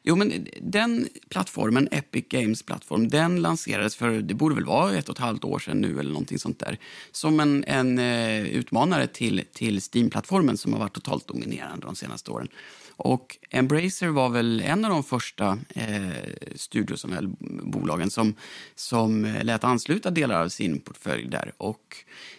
Jo, 0.09 0.17
men 0.17 0.47
den 0.61 1.09
plattformen, 1.29 1.89
Epic 1.91 2.25
Games 2.29 2.63
plattform, 2.63 3.09
den 3.09 3.41
lanserades 3.43 3.97
för, 3.97 4.11
det 4.11 4.35
borde 4.35 4.55
väl 4.55 4.65
vara 4.65 4.95
ett 4.95 5.09
och 5.09 5.15
ett 5.15 5.21
halvt 5.21 5.45
år 5.45 5.59
sedan 5.59 5.81
nu 5.81 6.01
eller 6.01 6.11
någonting 6.11 6.39
sånt 6.39 6.59
där. 6.59 6.79
Som 7.13 7.41
en, 7.41 7.65
en 7.65 7.99
eh, 7.99 8.43
utmanare 8.43 9.07
till, 9.07 9.45
till 9.53 9.81
Steam-plattformen 9.81 10.57
som 10.57 10.73
har 10.73 10.81
varit 10.81 10.93
totalt 10.93 11.29
dominerande 11.29 11.87
de 11.87 11.97
senaste 11.97 12.31
åren. 12.31 12.49
Och 12.97 13.39
Embracer 13.51 14.09
var 14.09 14.29
väl 14.29 14.61
en 14.61 14.85
av 14.85 14.91
de 14.91 15.05
första 15.05 15.59
eh, 15.69 16.11
studios, 16.55 17.05
eller 17.05 17.31
bolagen 17.71 18.11
som, 18.11 18.35
som 18.75 19.25
eh, 19.25 19.45
lät 19.45 19.65
ansluta 19.65 20.11
delar 20.11 20.43
av 20.43 20.49
sin 20.49 20.81
portfölj 20.81 21.29
där. 21.29 21.53
Och 21.57 21.97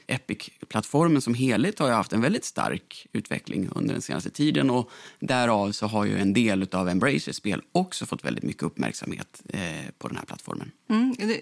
Epic-plattformen 0.08 1.22
som 1.22 1.34
helhet 1.34 1.80
har 1.80 1.88
ju 1.88 1.94
haft 1.94 2.14
en 2.14 2.22
väldigt 2.22 2.46
stark 2.46 3.08
utveckling 3.14 3.70
under 3.76 3.94
den 3.94 4.02
senaste 4.02 4.30
tiden 4.30 4.70
och 4.70 4.92
därav 5.20 5.72
så 5.72 5.88
har 5.88 6.06
ju 6.06 6.18
en 6.18 6.34
del 6.34 6.68
av 6.72 6.90
Embracers 6.90 7.36
spel 7.36 7.62
också 7.72 8.06
fått 8.06 8.26
väldigt 8.26 8.44
mycket 8.44 8.64
uppmärksamhet 8.64 9.42
eh, 9.50 9.60
på 9.98 10.08
den 10.08 10.18
här 10.18 10.26
plattformen. 10.26 10.72
Mm, 10.90 11.16
det, 11.18 11.42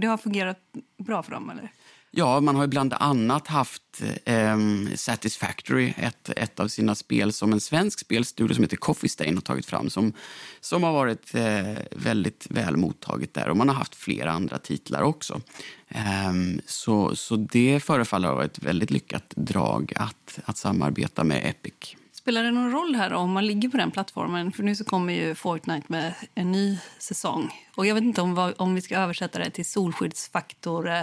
det 0.00 0.06
har 0.06 0.16
fungerat 0.16 0.58
bra 0.98 1.22
för 1.22 1.32
dem, 1.32 1.50
eller? 1.50 1.72
Ja, 2.18 2.40
man 2.40 2.56
har 2.56 2.66
bland 2.66 2.92
annat 2.92 3.46
haft 3.46 4.02
eh, 4.24 4.58
Satisfactory, 4.94 5.94
ett, 5.96 6.28
ett 6.36 6.60
av 6.60 6.68
sina 6.68 6.94
spel 6.94 7.32
som 7.32 7.52
en 7.52 7.60
svensk 7.60 8.00
spelstudio 8.00 8.54
som 8.54 8.64
heter 8.64 8.76
Coffee 8.76 9.08
Stain 9.08 9.34
har 9.34 9.42
tagit 9.42 9.66
fram 9.66 9.90
som, 9.90 10.12
som 10.60 10.82
har 10.82 10.92
varit 10.92 11.34
eh, 11.34 11.74
väldigt 11.90 12.46
väl 12.50 12.76
mottaget 12.76 13.34
där. 13.34 13.48
Och 13.48 13.56
man 13.56 13.68
har 13.68 13.76
haft 13.76 13.94
flera 13.94 14.32
andra 14.32 14.58
titlar 14.58 15.02
också. 15.02 15.40
Eh, 15.88 16.32
så, 16.66 17.16
så 17.16 17.36
det 17.36 17.80
förefaller 17.80 18.28
ha 18.28 18.34
varit 18.34 18.58
ett 18.58 18.64
väldigt 18.64 18.90
lyckat 18.90 19.32
drag 19.36 19.92
att, 19.96 20.38
att 20.44 20.56
samarbeta 20.56 21.24
med 21.24 21.46
Epic. 21.46 21.96
Spelar 22.12 22.42
det 22.42 22.50
någon 22.50 22.72
roll 22.72 22.94
här 22.94 23.12
om 23.12 23.32
man 23.32 23.46
ligger 23.46 23.68
på 23.68 23.76
den 23.76 23.90
plattformen? 23.90 24.52
För 24.52 24.62
nu 24.62 24.76
så 24.76 24.84
kommer 24.84 25.12
ju 25.12 25.34
Fortnite 25.34 25.86
med 25.88 26.14
en 26.34 26.52
ny 26.52 26.78
säsong. 26.98 27.50
Och 27.74 27.86
jag 27.86 27.94
vet 27.94 28.04
inte 28.04 28.20
om, 28.20 28.52
om 28.56 28.74
vi 28.74 28.80
ska 28.80 28.96
översätta 28.96 29.38
det 29.38 29.50
till 29.50 29.66
solskyddsfaktor 29.66 30.88
eh, 30.88 31.02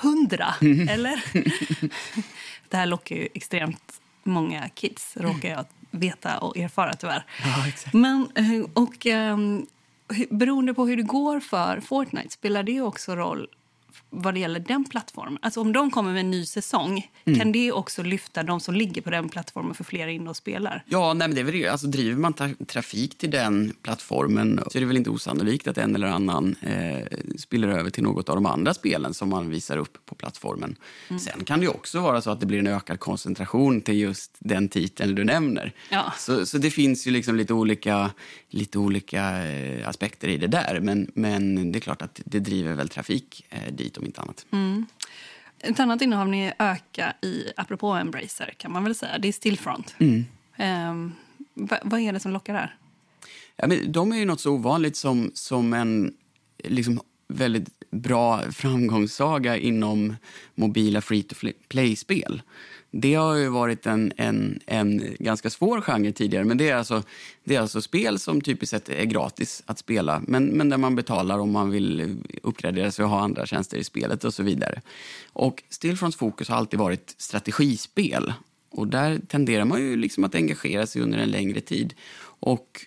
hundra, 0.00 0.54
eller? 0.90 1.24
det 2.68 2.76
här 2.76 2.86
lockar 2.86 3.16
ju 3.16 3.28
extremt 3.34 4.00
många 4.22 4.68
kids, 4.68 5.16
råkar 5.16 5.48
jag 5.48 5.64
veta 5.90 6.38
och 6.38 6.58
erfara 6.58 6.94
tyvärr. 6.94 7.24
Ja, 7.44 7.68
exakt. 7.68 7.94
Men, 7.94 8.28
eh, 8.34 8.66
och, 8.74 9.06
um, 9.06 9.66
beroende 10.30 10.74
på 10.74 10.86
hur 10.86 10.96
det 10.96 11.02
går 11.02 11.40
för 11.40 11.80
Fortnite 11.80 12.30
spelar 12.30 12.62
det 12.62 12.80
också 12.80 13.16
roll 13.16 13.48
vad 14.10 14.34
det 14.34 14.40
gäller 14.40 14.60
den 14.60 14.84
plattformen. 14.84 15.38
Alltså 15.42 15.60
om 15.60 15.72
de 15.72 15.90
kommer 15.90 16.12
med 16.12 16.20
en 16.20 16.30
ny 16.30 16.46
säsong, 16.46 17.10
Mm. 17.24 17.38
kan 17.38 17.52
det 17.52 17.72
också 17.72 18.02
lyfta 18.02 18.42
de 18.42 18.60
som 18.60 18.74
ligger 18.74 19.02
på 19.02 19.10
den 19.10 19.28
plattformen 19.28 19.74
för 19.74 19.84
fler 19.84 20.06
in 20.08 20.28
och 20.28 20.36
spelar? 20.36 20.84
Ja, 20.86 21.14
nej, 21.14 21.28
men 21.28 21.34
det 21.34 21.40
är 21.40 21.44
väl, 21.44 21.54
det. 21.54 21.68
alltså, 21.68 21.86
driver 21.86 22.16
man 22.20 22.32
tra 22.32 22.48
trafik 22.66 23.18
till 23.18 23.30
den 23.30 23.72
plattformen 23.82 24.60
så 24.70 24.78
är 24.78 24.80
det 24.80 24.86
väl 24.86 24.96
inte 24.96 25.10
osannolikt 25.10 25.68
att 25.68 25.78
en 25.78 25.94
eller 25.94 26.06
annan 26.06 26.56
eh, 26.62 27.06
spiller 27.38 27.68
över 27.68 27.90
till 27.90 28.02
något 28.02 28.28
av 28.28 28.34
de 28.34 28.46
andra 28.46 28.74
spelen 28.74 29.14
som 29.14 29.28
man 29.28 29.50
visar 29.50 29.76
upp 29.76 29.98
på 30.06 30.14
plattformen. 30.14 30.76
Sen 31.20 31.44
kan 31.44 31.60
det 31.60 31.68
också 31.68 32.00
vara 32.00 32.20
så 32.20 32.30
att 32.30 32.40
det 32.40 32.46
blir 32.46 32.58
en 32.58 32.66
ökad 32.66 33.00
koncentration 33.00 33.80
till 33.80 33.98
just 33.98 34.36
den 34.38 34.68
titeln 34.68 35.14
du 35.14 35.24
nämner. 35.24 35.72
Ja. 35.90 36.12
Så, 36.18 36.46
så 36.46 36.58
det 36.58 36.70
finns 36.70 37.06
ju 37.06 37.10
liksom 37.10 37.36
lite 37.36 37.54
olika, 37.54 38.10
lite 38.50 38.78
olika 38.78 39.46
eh, 39.48 39.88
aspekter 39.88 40.28
i 40.28 40.36
det 40.36 40.46
där. 40.46 40.80
Men, 40.82 41.10
men 41.14 41.72
det 41.72 41.78
är 41.78 41.80
klart 41.80 42.02
att 42.02 42.20
det 42.24 42.38
driver 42.40 42.74
väl 42.74 42.88
trafik 42.88 43.46
eh, 43.50 43.72
dit 43.72 43.87
om 43.96 44.06
inte 44.06 44.20
annat. 44.20 44.46
Ett 45.60 45.80
annat 45.80 46.02
innehav 46.02 46.28
ni 46.28 46.52
ökar 46.58 47.16
i, 47.22 47.52
apropå 47.56 47.92
Embracer, 47.92 48.54
kan 48.56 48.72
man 48.72 48.84
väl 48.84 48.94
säga, 48.94 49.18
det 49.18 49.28
är 49.28 49.32
Stillfront. 49.32 49.94
Mm. 49.98 51.12
Va, 51.54 51.78
vad 51.82 52.00
är 52.00 52.12
det 52.12 52.20
som 52.20 52.32
lockar 52.32 52.54
där? 52.54 52.76
Ja, 53.56 53.66
men 53.66 53.92
de 53.92 54.12
är 54.12 54.16
ju 54.16 54.24
något 54.24 54.40
så 54.40 54.52
ovanligt 54.52 54.96
som, 54.96 55.30
som 55.34 55.72
en 55.72 56.14
liksom, 56.64 57.00
väldigt 57.28 57.90
bra 57.90 58.42
framgångssaga 58.52 59.56
inom 59.56 60.16
mobila 60.54 61.00
free-to-play-spel. 61.00 62.42
Det 62.90 63.14
har 63.14 63.34
ju 63.34 63.48
varit 63.48 63.86
en, 63.86 64.12
en, 64.16 64.60
en 64.66 65.16
ganska 65.18 65.50
svår 65.50 65.80
genre 65.80 66.12
tidigare, 66.12 66.44
men 66.44 66.58
det 66.58 66.68
är, 66.68 66.76
alltså, 66.76 67.02
det 67.44 67.56
är 67.56 67.60
alltså 67.60 67.82
spel 67.82 68.18
som 68.18 68.40
typiskt 68.40 68.70
sett 68.70 68.88
är 68.88 69.04
gratis 69.04 69.62
att 69.66 69.78
spela, 69.78 70.22
men, 70.26 70.44
men 70.44 70.68
där 70.68 70.76
man 70.76 70.96
betalar 70.96 71.38
om 71.38 71.52
man 71.52 71.70
vill 71.70 72.16
uppgradera 72.42 72.90
sig 72.90 73.04
och 73.04 73.10
ha 73.10 73.20
andra 73.20 73.46
tjänster 73.46 73.76
i 73.76 73.84
spelet 73.84 74.24
och 74.24 74.34
så 74.34 74.42
vidare. 74.42 74.82
Och 75.32 75.62
Stillfronts 75.68 76.16
fokus 76.16 76.48
har 76.48 76.56
alltid 76.56 76.78
varit 76.78 77.14
strategispel. 77.18 78.32
Och 78.70 78.88
där 78.88 79.20
tenderar 79.28 79.64
man 79.64 79.80
ju 79.80 79.96
liksom 79.96 80.24
att 80.24 80.34
engagera 80.34 80.86
sig 80.86 81.02
under 81.02 81.18
en 81.18 81.30
längre 81.30 81.60
tid. 81.60 81.94
Och 82.40 82.86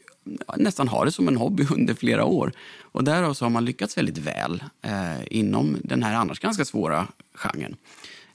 nästan 0.58 0.88
ha 0.88 1.06
det 1.06 1.12
som 1.12 1.28
en 1.28 1.38
hobby 1.38 1.66
under 1.72 1.94
flera 1.94 2.26
år. 2.26 2.52
Och 2.82 3.04
därav 3.04 3.34
så 3.34 3.46
har 3.46 3.50
man 3.50 3.66
lyckats 3.66 3.98
väldigt 3.98 4.18
väl 4.18 4.64
eh, 4.82 5.22
inom 5.30 5.78
den 5.84 6.04
här 6.04 6.16
annars 6.16 6.40
ganska 6.40 6.66
svåra 6.66 7.08
genren. 7.34 7.76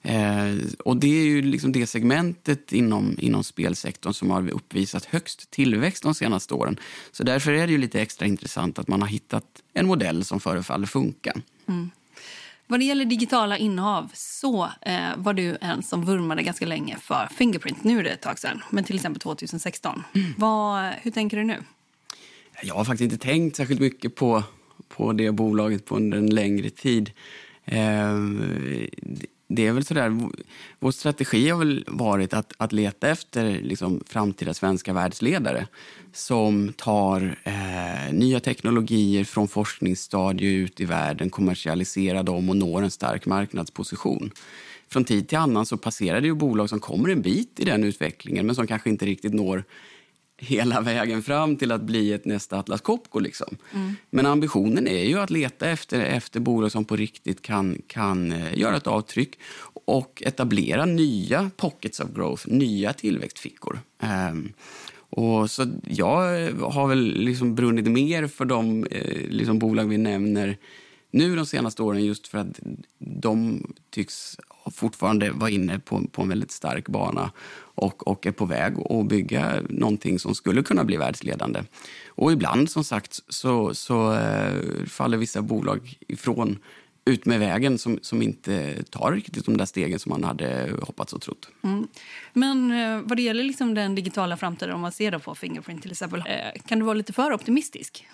Eh, 0.07 0.55
och 0.85 0.97
det 0.97 1.21
är 1.21 1.25
ju 1.25 1.43
liksom 1.43 1.73
det 1.73 1.87
segmentet 1.87 2.73
inom, 2.73 3.17
inom 3.19 3.45
spelsektorn 3.45 4.13
som 4.13 4.31
har 4.31 4.51
uppvisat 4.51 5.05
högst 5.05 5.51
tillväxt 5.51 6.03
de 6.03 6.15
senaste 6.15 6.55
åren. 6.55 6.81
Så 7.13 7.23
därför 7.23 7.53
är 7.53 7.67
det 7.67 7.73
ju 7.73 7.79
lite 7.79 8.01
extra 8.01 8.27
intressant 8.27 8.79
att 8.79 8.89
man 8.89 9.03
har 9.03 9.09
hittat 9.09 9.45
en 9.73 9.87
modell 9.87 10.25
som 10.25 10.41
förefaller 10.41 10.87
funka. 10.87 11.33
Vad 12.67 12.81
det 12.81 12.85
gäller 12.85 13.05
digitala 13.05 13.59
innehav 13.59 14.11
så 14.15 14.69
eh, 14.83 15.17
var 15.17 15.33
du 15.33 15.57
en 15.61 15.83
som 15.83 16.05
vurmade 16.05 16.43
ganska 16.43 16.67
länge 16.67 16.97
för 16.99 17.29
Fingerprint. 17.37 17.85
Nu 17.85 17.99
är 17.99 18.03
det 18.03 18.11
ett 18.11 18.23
tag 18.23 18.39
sedan, 18.39 18.63
men 18.71 18.85
till 18.85 18.97
exempel 18.97 19.21
2016. 19.21 20.03
Mm. 20.15 20.33
Vad, 20.37 20.93
hur 21.03 21.11
tänker 21.11 21.37
du 21.37 21.45
nu? 21.45 21.63
Jag 22.63 22.75
har 22.75 22.85
faktiskt 22.85 23.13
inte 23.13 23.27
tänkt 23.27 23.57
särskilt 23.57 23.81
mycket 23.81 24.15
på, 24.15 24.43
på 24.89 25.13
det 25.13 25.33
bolaget 25.33 25.85
på 25.85 25.97
under 25.97 26.19
en 26.19 26.35
längre 26.35 26.71
tid. 26.71 27.11
Eh, 27.65 28.15
det 29.49 29.67
är 29.67 29.73
väl 29.73 29.85
sådär, 29.85 30.31
vår 30.79 30.91
strategi 30.91 31.49
har 31.49 31.59
väl 31.59 31.85
varit 31.87 32.35
att, 32.35 32.53
att 32.57 32.73
leta 32.73 33.09
efter 33.09 33.61
liksom, 33.61 34.03
framtida 34.07 34.55
svenska 34.55 34.93
världsledare 34.93 35.67
som 36.13 36.73
tar 36.73 37.37
eh, 37.45 38.13
nya 38.13 38.41
teknologier 38.41 39.25
från 39.25 39.49
forskningsstadier 39.49 40.51
ut 40.51 40.81
i 40.81 40.85
världen, 40.85 41.31
kommersialiserar 41.31 42.23
dem 42.23 42.51
och 42.51 42.57
når 42.57 42.83
en 42.83 42.91
stark 42.91 43.27
marknadsposition. 43.27 44.31
Från 44.89 45.05
tid 45.05 45.29
till 45.29 45.39
annan 45.39 45.67
så 45.67 45.77
passerar 45.77 46.21
det 46.21 46.27
ju 46.27 46.35
bolag 46.35 46.69
som 46.69 46.81
kommer 46.81 47.09
en 47.09 47.23
bit 47.23 47.61
i 47.61 47.65
den 47.65 47.85
utvecklingen 47.85 48.47
men 48.47 48.55
som 48.55 48.67
kanske 48.67 48.91
inte 48.91 49.07
riktigt 49.07 49.35
når 49.35 49.65
hela 50.39 50.81
vägen 50.81 51.23
fram 51.23 51.57
till 51.57 51.73
att 51.73 51.83
bli 51.83 52.13
ett 52.13 52.25
nästa 52.25 52.59
Atlas 52.59 52.81
Copco. 52.81 53.19
Liksom. 53.19 53.57
Men 54.11 54.27
ambitionen 54.27 54.89
är 54.89 55.05
ju 55.05 55.19
att 55.19 55.31
leta 55.31 55.71
efter, 55.71 56.01
efter 56.01 56.41
bolag 56.41 56.73
som 56.73 56.85
på 56.85 56.97
riktigt 56.97 57.43
kan, 57.43 57.83
kan 57.87 58.33
eh, 58.33 58.59
göra 58.59 58.77
ett 58.77 58.87
avtryck 58.87 59.39
och 59.85 60.23
etablera 60.27 60.85
nya 60.85 61.51
pockets 61.57 62.01
of 62.01 62.15
growth, 62.15 62.49
nya 62.49 62.93
tillväxtfickor. 62.93 63.81
Um, 64.31 64.53
och 65.11 65.51
så 65.51 65.67
jag 65.89 66.51
har 66.53 66.89
väl 66.89 67.15
liksom 67.17 67.55
brunnit 67.55 67.87
mer 67.87 68.27
för 68.27 68.45
de 68.45 68.87
eh, 68.91 69.29
liksom 69.29 69.59
bolag 69.59 69.85
vi 69.85 69.99
nämner 69.99 70.57
nu 71.17 71.37
de 71.37 71.47
senaste 71.47 71.83
åren 71.83 72.05
just 72.05 72.29
för 72.29 72.39
att 72.39 72.61
de 72.99 73.63
tycks 73.91 74.37
fortfarande 74.73 75.31
vara 75.31 75.51
inne 75.51 75.79
på, 75.79 76.07
på 76.13 76.23
en 76.23 76.29
väldigt 76.29 76.51
stark 76.51 76.89
bana 76.89 77.31
och, 77.59 78.09
och 78.09 78.27
är 78.27 78.33
på 78.33 78.45
väg 78.45 78.75
att 78.91 79.09
bygga 79.09 79.63
någonting 79.69 80.19
som 80.19 80.35
skulle 80.35 80.63
kunna 80.63 80.85
bli 80.85 80.97
världsledande. 80.97 81.63
Och 82.09 82.33
ibland, 82.33 82.71
som 82.71 82.85
sagt, 82.85 83.21
så, 83.29 83.75
så 83.75 84.15
eh, 84.15 84.85
faller 84.87 85.17
vissa 85.17 85.43
bolag 85.43 85.99
ifrån 86.09 86.59
ut 87.05 87.27
med 87.27 87.41
vägen 87.41 87.79
som, 87.79 87.99
som 88.03 88.23
inte 88.23 88.83
tar 88.83 89.13
riktigt 89.13 89.45
de 89.47 89.57
där 89.57 89.67
stegen 89.67 89.99
som 89.99 90.11
man 90.11 90.25
hade 90.25 90.71
hoppats 90.83 91.13
och 91.13 91.21
trott. 91.23 91.49
Men 92.33 92.71
eh, 92.71 93.01
vad 93.01 93.17
det 93.17 93.23
gäller 93.23 93.45
liksom 93.45 93.75
den 93.75 93.95
digitala 93.95 94.37
framtiden, 94.37 94.75
om 94.75 94.81
man 94.81 94.93
ser 94.93 95.11
då 95.11 95.19
på 95.19 95.35
Fingerprint 95.35 95.83
till 95.83 95.91
exempel, 95.91 96.21
eh, 96.27 96.63
kan 96.67 96.79
du 96.79 96.85
vara 96.85 96.95
lite 96.95 97.13
för 97.13 97.33
optimistisk? 97.33 98.07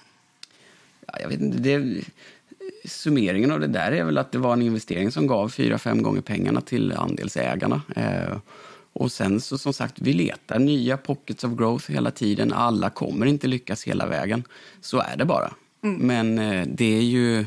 Ja, 1.07 1.15
jag 1.21 1.29
vet 1.29 1.41
inte, 1.41 1.59
det, 1.59 2.05
summeringen 2.85 3.51
av 3.51 3.61
det 3.61 3.67
där 3.67 3.93
är 3.93 4.05
väl 4.05 4.19
att 4.19 4.33
det 4.33 4.39
var 4.39 4.53
en 4.53 4.63
investering 4.63 5.11
som 5.11 5.27
gav 5.27 5.49
fyra, 5.49 5.79
fem 5.79 6.03
gånger 6.03 6.21
pengarna 6.21 6.61
till 6.61 6.93
andelsägarna. 6.93 7.83
Eh, 7.97 8.37
och 8.93 9.13
sen 9.13 9.41
så 9.41 9.59
som 9.59 9.73
sagt, 9.73 10.01
vi 10.01 10.13
letar 10.13 10.59
nya 10.59 10.97
pockets 10.97 11.45
of 11.45 11.57
growth 11.57 11.91
hela 11.91 12.11
tiden. 12.11 12.53
Alla 12.53 12.91
kommer 12.91 13.27
inte 13.27 13.47
lyckas 13.47 13.85
hela 13.85 14.07
vägen. 14.07 14.45
Så 14.81 14.99
är 14.99 15.17
det 15.17 15.25
bara. 15.25 15.53
Men 15.81 16.39
eh, 16.39 16.67
det 16.67 16.97
är 16.99 17.03
ju 17.03 17.45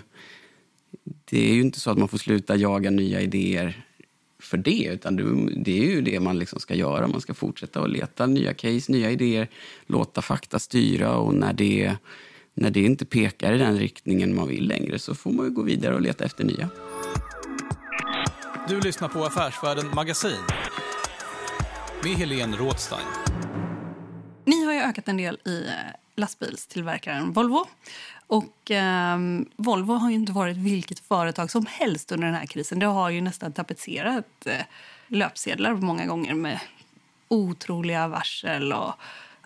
det 1.26 1.50
är 1.50 1.54
ju 1.54 1.62
inte 1.62 1.80
så 1.80 1.92
att 1.92 1.98
man 1.98 2.08
får 2.08 2.18
sluta 2.18 2.56
jaga 2.56 2.90
nya 2.90 3.22
idéer 3.22 3.86
för 4.40 4.58
det, 4.58 4.90
utan 4.92 5.16
det, 5.16 5.24
det 5.64 5.80
är 5.80 5.86
ju 5.86 6.02
det 6.02 6.20
man 6.20 6.40
liksom 6.40 6.60
ska 6.60 6.76
göra. 6.76 7.08
Man 7.08 7.22
ska 7.22 7.34
fortsätta 7.34 7.82
att 7.82 7.90
leta 7.90 8.26
nya 8.26 8.54
case, 8.54 8.92
nya 8.92 9.12
idéer, 9.12 9.48
låta 9.86 10.22
fakta 10.22 10.60
styra 10.60 11.18
och 11.18 11.34
när 11.34 11.54
det, 11.54 11.96
när 12.56 12.70
det 12.70 12.80
inte 12.80 13.06
pekar 13.06 13.54
i 13.54 13.58
den 13.58 13.78
riktningen 13.78 14.36
man 14.36 14.48
vill 14.48 14.68
längre 14.68 15.00
så 15.00 15.16
får 15.16 15.32
man 15.32 15.46
ju 15.46 15.52
gå 15.52 15.62
vidare 15.62 15.96
och 15.96 16.02
leta 16.02 16.26
efter 16.26 16.44
nya. 16.44 16.70
Du 18.68 18.82
lyssnar 18.82 19.08
på 19.08 19.26
Affärsvärlden 19.26 19.92
Magasin 19.96 20.42
med 22.04 22.12
Helene 22.12 22.58
Rådstein. 22.58 23.08
Ni 24.46 24.66
har 24.66 24.74
ju 24.74 24.80
ökat 24.80 25.08
en 25.08 25.18
del 25.18 25.40
i 25.46 25.68
eh, 25.68 25.74
lastbilstillverkaren 26.16 27.34
Volvo. 27.34 27.66
Och 28.28 28.72
ehm, 28.72 29.46
Volvo 29.56 29.94
har 29.94 30.10
ju 30.10 30.16
inte 30.16 30.32
varit 30.32 30.58
vilket 30.58 31.00
företag 31.00 31.52
som 31.52 31.66
helst 31.66 32.12
under 32.12 32.28
den 32.28 32.36
här 32.36 32.46
krisen. 32.46 32.80
Det 32.80 32.86
har 32.86 33.10
ju 33.10 33.22
nästan 33.22 33.54
tapetserat 33.54 34.46
eh, 34.46 34.62
löpsedlar 35.08 35.74
många 35.74 36.06
gånger 36.06 36.34
med 36.34 36.60
otroliga 37.28 38.08
varsel. 38.08 38.74
Och 38.74 38.94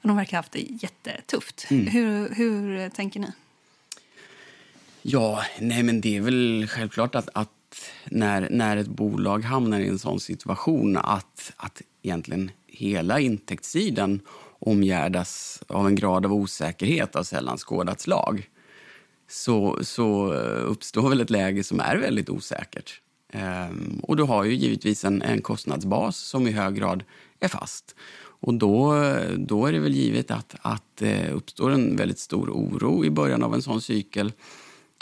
de 0.04 0.16
verkar 0.16 0.32
ha 0.32 0.40
haft 0.40 0.52
det 0.52 0.66
jättetufft. 0.70 1.66
Hur, 1.70 2.36
hur 2.36 2.90
tänker 2.90 3.20
ni? 3.20 3.28
Ja, 5.02 5.44
nej 5.60 5.84
men 5.84 6.02
det 6.02 6.18
är 6.18 6.22
väl 6.22 6.68
självklart 6.70 7.16
att, 7.16 7.30
att 7.34 7.50
när, 8.06 8.48
när 8.50 8.78
ett 8.78 8.88
bolag 8.88 9.44
hamnar 9.44 9.80
i 9.80 9.88
en 9.88 10.00
sån 10.00 10.20
situation 10.20 10.98
att, 10.98 11.54
att 11.58 11.82
egentligen 12.02 12.52
hela 12.68 13.20
intäktssidan 13.20 14.20
omgärdas 14.60 15.64
av 15.68 15.88
en 15.88 15.96
grad 15.96 16.26
av 16.26 16.34
osäkerhet 16.34 17.16
av 17.16 17.24
sällan 17.24 17.58
skådat 17.58 18.00
slag 18.00 18.50
så, 19.28 19.80
så 19.82 20.34
uppstår 20.64 21.10
väl 21.10 21.22
ett 21.22 21.30
läge 21.30 21.64
som 21.64 21.80
är 21.80 21.98
väldigt 21.98 22.30
osäkert. 22.30 23.02
Ehm, 23.34 24.00
och 24.04 24.16
du 24.16 24.24
har 24.24 24.44
ju 24.44 24.56
givetvis 24.56 25.06
en, 25.06 25.22
en 25.22 25.42
kostnadsbas 25.42 26.18
som 26.18 26.48
i 26.48 26.52
hög 26.52 26.76
grad 26.76 27.04
är 27.40 27.48
fast. 27.48 27.96
Och 28.40 28.54
då, 28.54 28.94
då 29.38 29.66
är 29.66 29.72
det 29.72 29.80
väl 29.80 29.94
givet 29.94 30.32
att, 30.32 30.56
att 30.62 30.84
det 30.96 31.30
uppstår 31.30 31.72
en 31.72 31.96
väldigt 31.96 32.20
stor 32.20 32.50
oro 32.50 33.06
i 33.06 33.10
början 33.10 33.44
av 33.44 33.54
en 33.54 33.62
sån 33.62 33.82
cykel. 33.82 34.32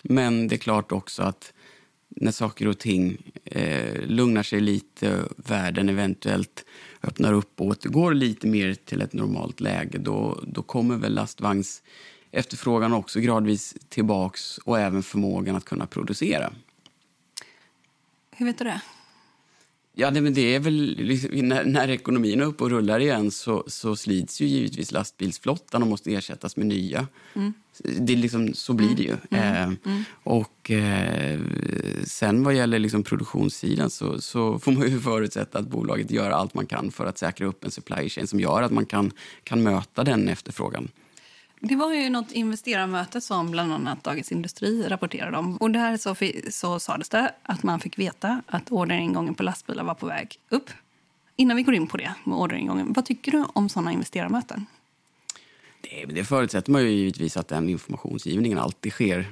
Men 0.03 0.47
det 0.47 0.55
är 0.55 0.57
klart 0.57 0.91
också 0.91 1.23
att 1.23 1.53
när 2.09 2.31
saker 2.31 2.67
och 2.67 2.77
ting 2.77 3.17
eh, 3.45 4.01
lugnar 4.05 4.43
sig 4.43 4.59
lite, 4.61 5.23
världen 5.35 5.89
eventuellt 5.89 6.65
öppnar 7.03 7.33
upp 7.33 7.61
och 7.61 7.67
återgår 7.67 8.13
lite 8.13 8.47
mer 8.47 8.73
till 8.73 9.01
ett 9.01 9.13
normalt 9.13 9.59
läge, 9.59 9.97
då, 9.97 10.39
då 10.47 10.61
kommer 10.61 10.97
väl 10.97 11.13
lastvagns 11.13 11.83
efterfrågan 12.31 12.93
också 12.93 13.19
gradvis 13.19 13.75
tillbaks 13.89 14.57
och 14.57 14.79
även 14.79 15.03
förmågan 15.03 15.55
att 15.55 15.65
kunna 15.65 15.87
producera. 15.87 16.53
Hur 18.31 18.45
vet 18.45 18.57
du 18.57 18.63
det? 18.63 18.81
Ja, 19.99 20.11
det, 20.11 20.21
men 20.21 20.33
det 20.33 20.55
är 20.55 20.59
väl 20.59 20.95
liksom, 20.97 21.29
när, 21.33 21.65
när 21.65 21.89
ekonomin 21.89 22.41
är 22.41 22.45
uppe 22.45 22.63
och 22.63 22.69
rullar 22.69 22.99
igen 22.99 23.31
så, 23.31 23.63
så 23.67 23.95
slits 23.95 24.41
ju 24.41 24.45
givetvis 24.45 24.91
lastbilsflottan 24.91 25.81
och 25.81 25.87
måste 25.87 26.13
ersättas 26.13 26.57
med 26.57 26.65
nya. 26.65 27.07
Mm. 27.33 27.53
Det 27.99 28.13
är 28.13 28.17
liksom, 28.17 28.53
så 28.53 28.73
blir 28.73 28.95
det 28.95 29.03
ju. 29.03 29.15
Mm. 29.29 29.77
Eh, 29.83 30.01
och 30.23 30.71
eh, 30.71 31.39
sen 32.03 32.43
vad 32.43 32.55
gäller 32.55 32.79
liksom 32.79 33.03
produktionssidan 33.03 33.89
så, 33.89 34.21
så, 34.21 34.59
får 34.59 34.71
man 34.71 34.89
ju 34.89 34.99
förutsätta 34.99 35.59
att 35.59 35.67
bolaget 35.67 36.11
gör 36.11 36.31
allt 36.31 36.53
man 36.53 36.65
kan 36.65 36.91
för 36.91 37.05
att 37.05 37.17
säkra 37.17 37.47
upp 37.47 37.63
en 37.63 37.71
supply 37.71 38.09
chain 38.09 38.27
som 38.27 38.39
gör 38.39 38.61
att 38.61 38.71
man 38.71 38.85
kan, 38.85 39.11
kan 39.43 39.63
möta 39.63 40.03
den 40.03 40.29
efterfrågan. 40.29 40.87
Det 41.59 41.75
var 41.75 41.93
ju 41.93 42.09
något 42.09 42.31
investerarmöte 42.31 43.21
som 43.21 43.51
bland 43.51 43.73
annat 43.73 44.03
Dagens 44.03 44.31
Industri 44.31 44.83
rapporterade 44.87 45.37
om. 45.37 45.57
Och 45.57 45.71
där 45.71 45.97
så, 45.97 46.15
så 46.51 46.79
sades 46.79 47.09
det 47.09 47.33
att 47.43 47.63
man 47.63 47.79
fick 47.79 47.99
veta 47.99 48.41
att 48.47 48.71
orderingången 48.71 49.35
på 49.35 49.43
lastbilar 49.43 49.83
var 49.83 49.93
på 49.95 50.05
väg 50.05 50.39
upp. 50.49 50.69
Innan 51.35 51.57
vi 51.57 51.63
går 51.63 51.73
in 51.73 51.87
på 51.87 51.97
det 51.97 52.13
med 52.23 52.37
orderingången, 52.37 52.93
vad 52.93 53.05
tycker 53.05 53.31
du 53.31 53.45
om 53.53 53.69
sådana 53.69 53.91
investerarmöten? 53.91 54.65
Det, 55.81 56.05
det 56.05 56.23
förutsätter 56.23 56.71
man 56.71 56.81
ju 56.81 56.89
givetvis 56.89 57.37
att 57.37 57.47
den 57.47 57.69
informationsgivningen 57.69 58.59
alltid 58.59 58.91
sker 58.91 59.31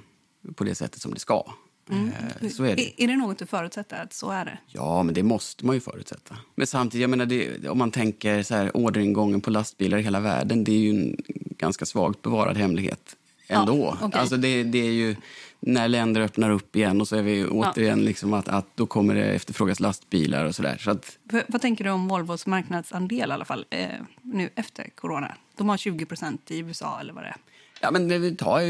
på 0.56 0.64
det 0.64 0.76
sättet 0.76 1.02
som 1.02 1.14
det 1.14 1.20
ska. 1.20 1.44
Mm. 1.90 2.12
Eh, 2.42 2.50
så 2.50 2.64
är, 2.64 2.76
det. 2.76 3.04
är 3.04 3.08
det 3.08 3.16
något 3.16 3.40
du 3.40 3.46
förutsätter 3.46 4.04
att 4.04 4.14
så 4.14 4.32
är 4.32 4.46
det? 4.46 4.58
Ja, 4.68 5.04
men 5.04 5.16
det 5.16 5.24
måste 5.24 5.66
man 5.66 5.76
ju 5.76 5.80
förutsätta. 5.80 6.38
Men 6.56 6.68
samtidigt, 6.68 7.02
jag 7.02 7.10
menar 7.10 7.26
det, 7.26 7.70
om 7.70 7.78
man 7.78 7.92
tänker 7.92 8.44
så 8.44 8.56
här, 8.56 8.78
orderingången 8.78 9.42
på 9.42 9.50
lastbilar 9.50 9.98
i 9.98 10.02
hela 10.02 10.20
världen, 10.20 10.64
det 10.64 10.72
är 10.72 10.80
ju 10.80 10.90
en 10.90 11.18
ganska 11.66 11.86
svagt 11.86 12.22
bevarad 12.22 12.58
hemlighet 12.58 13.16
ändå. 13.48 13.98
Ja, 14.00 14.08
okay. 14.08 14.22
Alltså 14.22 14.38
det, 14.38 14.64
det, 14.64 14.80
är 14.80 14.92
ju 14.92 15.16
när 15.60 15.88
länder 15.88 16.22
öppnar 16.22 16.50
upp 16.50 16.76
igen 16.76 17.02
och 17.02 17.08
så 17.08 17.16
är 17.16 17.22
vi 17.22 17.46
återigen 17.46 18.00
ja. 18.00 18.06
liksom 18.06 18.34
att, 18.34 18.48
att 18.48 18.66
då 18.76 18.86
kommer 18.86 19.16
det 19.16 19.24
efterfrågas 19.24 19.80
lastbilar 19.80 20.46
och 20.46 20.56
sådär. 20.56 20.78
Så 20.80 20.92
att... 20.92 21.18
Vad 21.48 21.62
tänker 21.62 21.84
du 21.84 21.90
om 21.90 22.08
Volvos 22.08 22.46
marknadsandel 22.48 23.30
i 23.30 23.34
alla 23.34 23.46
fall 23.46 23.66
eh, 23.70 23.88
nu 24.22 24.50
efter 24.56 24.90
corona? 24.96 25.36
De 25.58 25.70
har 25.70 25.78
20 25.78 26.06
procent 26.06 26.52
i 26.52 26.60
USA 26.60 27.00
eller 27.00 27.14
vad 27.14 27.24
det 27.24 27.28
är. 27.28 27.38
Ja, 27.82 27.92
men 27.92 28.22
vi 28.22 28.36
tar 28.36 28.62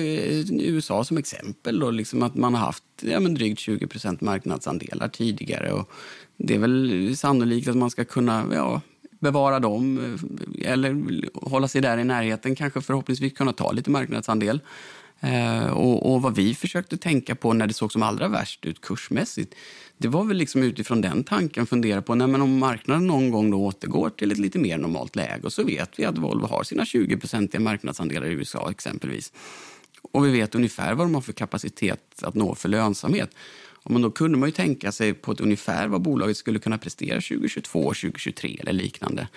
USA 0.61 1.03
som 1.03 1.17
exempel. 1.17 1.79
Då, 1.79 1.91
liksom 1.91 2.23
att 2.23 2.35
man 2.35 2.53
har 2.53 2.61
haft 2.65 2.83
ja, 3.01 3.19
men 3.19 3.33
drygt 3.33 3.59
20% 3.59 4.23
marknadsandelar 4.23 5.07
tidigare. 5.07 5.71
Och 5.71 5.91
det 6.37 6.55
är 6.55 6.59
väl 6.59 7.17
sannolikt 7.17 7.67
att 7.67 7.77
man 7.77 7.89
ska 7.89 8.05
kunna 8.05 8.45
ja, 8.53 8.81
bevara 9.31 9.59
dem 9.59 9.97
eh, 10.61 10.71
eller 10.71 10.95
hålla 11.33 11.67
sig 11.67 11.81
där 11.81 11.97
i 11.97 12.03
närheten. 12.03 12.55
Kanske 12.55 12.81
förhoppningsvis 12.81 13.33
kunna 13.33 13.53
ta 13.53 13.71
lite 13.71 13.89
marknadsandel. 13.89 14.59
Eh, 15.19 15.67
och, 15.67 16.13
och, 16.13 16.21
vad 16.21 16.35
vi 16.35 16.55
försökte 16.55 16.97
tänka 16.97 17.35
på 17.35 17.53
när 17.53 17.67
det 17.67 17.73
såg 17.73 17.91
som 17.91 18.03
allra 18.03 18.27
värst 18.27 18.65
ut 18.65 18.81
kursmässigt 18.81 19.55
det 19.97 20.07
var 20.07 20.23
väl 20.23 20.37
liksom 20.37 20.63
utifrån 20.63 21.01
den 21.01 21.23
tanken 21.23 21.65
fundera 21.65 22.01
på 22.01 22.15
nej, 22.15 22.27
men 22.27 22.41
om 22.41 22.57
marknaden 22.57 23.07
någon 23.07 23.31
gång 23.31 23.51
då 23.51 23.65
återgår 23.65 24.09
till 24.09 24.31
ett 24.31 24.37
lite 24.37 24.59
mer 24.59 24.77
normalt 24.77 25.15
läge 25.15 25.43
och 25.43 25.53
så 25.53 25.63
vet 25.63 25.99
vi 25.99 26.05
att 26.05 26.17
Volvo 26.17 26.47
har 26.47 26.63
sina 26.63 26.83
20-procentiga 26.83 27.61
marknadsandelar 27.61 28.27
i 28.27 28.31
USA 28.31 28.71
exempelvis. 28.71 29.33
Och 30.11 30.25
vi 30.25 30.31
vet 30.31 30.55
ungefär 30.55 30.93
vad 30.93 31.05
de 31.07 31.15
har 31.15 31.21
för 31.21 31.33
kapacitet 31.33 32.23
att 32.23 32.35
nå 32.35 32.55
för 32.55 32.69
lönsamhet. 32.69 33.29
Men 33.89 34.01
då 34.01 34.11
kunde 34.11 34.37
man 34.37 34.49
ju 34.49 34.53
tänka 34.53 34.91
sig 34.91 35.13
på 35.13 35.31
ett 35.31 35.39
ungefär 35.39 35.87
vad 35.87 36.01
bolaget 36.01 36.37
skulle 36.37 36.59
kunna 36.59 36.77
prestera 36.77 37.21
2022, 37.21 37.81
2023 37.81 38.57
eller 38.59 38.73
liknande. 38.73 39.27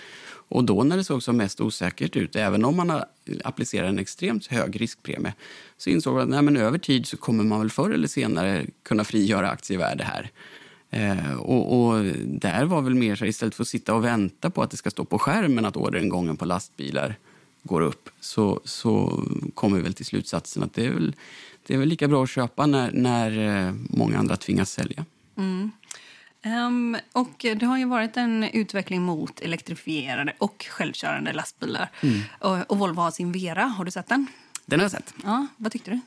Och 0.51 0.65
då 0.65 0.83
när 0.83 0.97
det 0.97 1.05
såg 1.05 1.23
som 1.23 1.37
mest 1.37 1.61
osäkert 1.61 2.17
ut, 2.17 2.37
även 2.37 2.65
om 2.65 2.77
man 2.77 3.03
applicerar 3.45 3.89
en 3.89 3.99
extremt 3.99 4.47
hög 4.47 4.81
riskpremie, 4.81 5.35
så 5.77 5.91
insåg 5.91 6.15
man 6.15 6.23
att 6.23 6.29
nej, 6.29 6.43
men 6.43 6.57
över 6.57 6.79
tid 6.79 7.07
så 7.07 7.17
kommer 7.17 7.45
man 7.45 7.61
väl 7.61 7.71
förr 7.71 7.91
eller 7.91 8.09
senare 8.09 8.67
kunna 8.83 9.05
frigöra 9.05 9.51
aktievärde 9.51 10.05
här. 10.05 10.31
Eh, 10.91 11.33
och, 11.33 11.81
och, 11.81 12.05
där 12.25 12.65
var 12.65 12.83
väl 12.83 12.95
mer 12.95 13.17
så 13.17 13.25
istället 13.25 13.55
för 13.55 13.63
att 13.63 13.69
sitta 13.69 13.95
och 13.95 14.05
vänta 14.05 14.51
på 14.51 14.63
att 14.63 14.71
det 14.71 14.77
ska 14.77 14.91
stå 14.91 15.05
på 15.05 15.19
skärmen 15.19 15.65
att 15.65 15.77
orderingången 15.77 16.37
på 16.37 16.45
lastbilar 16.45 17.17
går 17.69 17.81
upp, 17.81 18.11
så, 18.21 18.61
så 18.65 19.25
kommer 19.55 19.77
vi 19.77 19.83
väl 19.83 19.95
till 19.95 20.07
slutsatsen 20.07 20.63
att 20.63 20.75
det 20.75 20.87
är 20.87 20.91
väl, 20.91 21.17
det 21.67 21.75
är 21.75 21.79
väl 21.79 21.89
lika 21.89 22.09
bra 22.09 22.23
att 22.23 22.31
köpa 22.31 22.67
när, 22.67 22.93
när 22.93 23.67
eh, 23.67 23.75
många 23.91 24.19
andra 24.19 24.37
tvingas 24.37 24.71
sälja. 24.71 25.05
Mm. 25.37 25.71
Um, 26.45 26.97
och 27.13 27.35
det 27.39 27.63
har 27.63 27.79
ju 27.79 27.85
varit 27.85 28.17
en 28.17 28.45
utveckling 28.45 29.03
mot 29.03 29.41
elektrifierade 29.41 30.33
och 30.39 30.67
självkörande 30.71 31.33
lastbilar. 31.33 31.91
Mm. 32.01 32.21
Och, 32.39 32.71
och, 32.71 32.79
Volvo 32.79 33.01
har 33.01 33.11
sin 33.11 33.33
Vera. 33.33 33.65
Har 33.65 33.85
du 33.85 33.91
sett 33.91 34.09
den? 34.09 34.27
Den 34.67 34.81
har 34.81 34.85
jag 34.85 34.91
sett. 34.91 35.15
Ja, 35.25 35.47
vad 35.57 35.73
tyckte 35.73 35.91
du? 35.91 36.01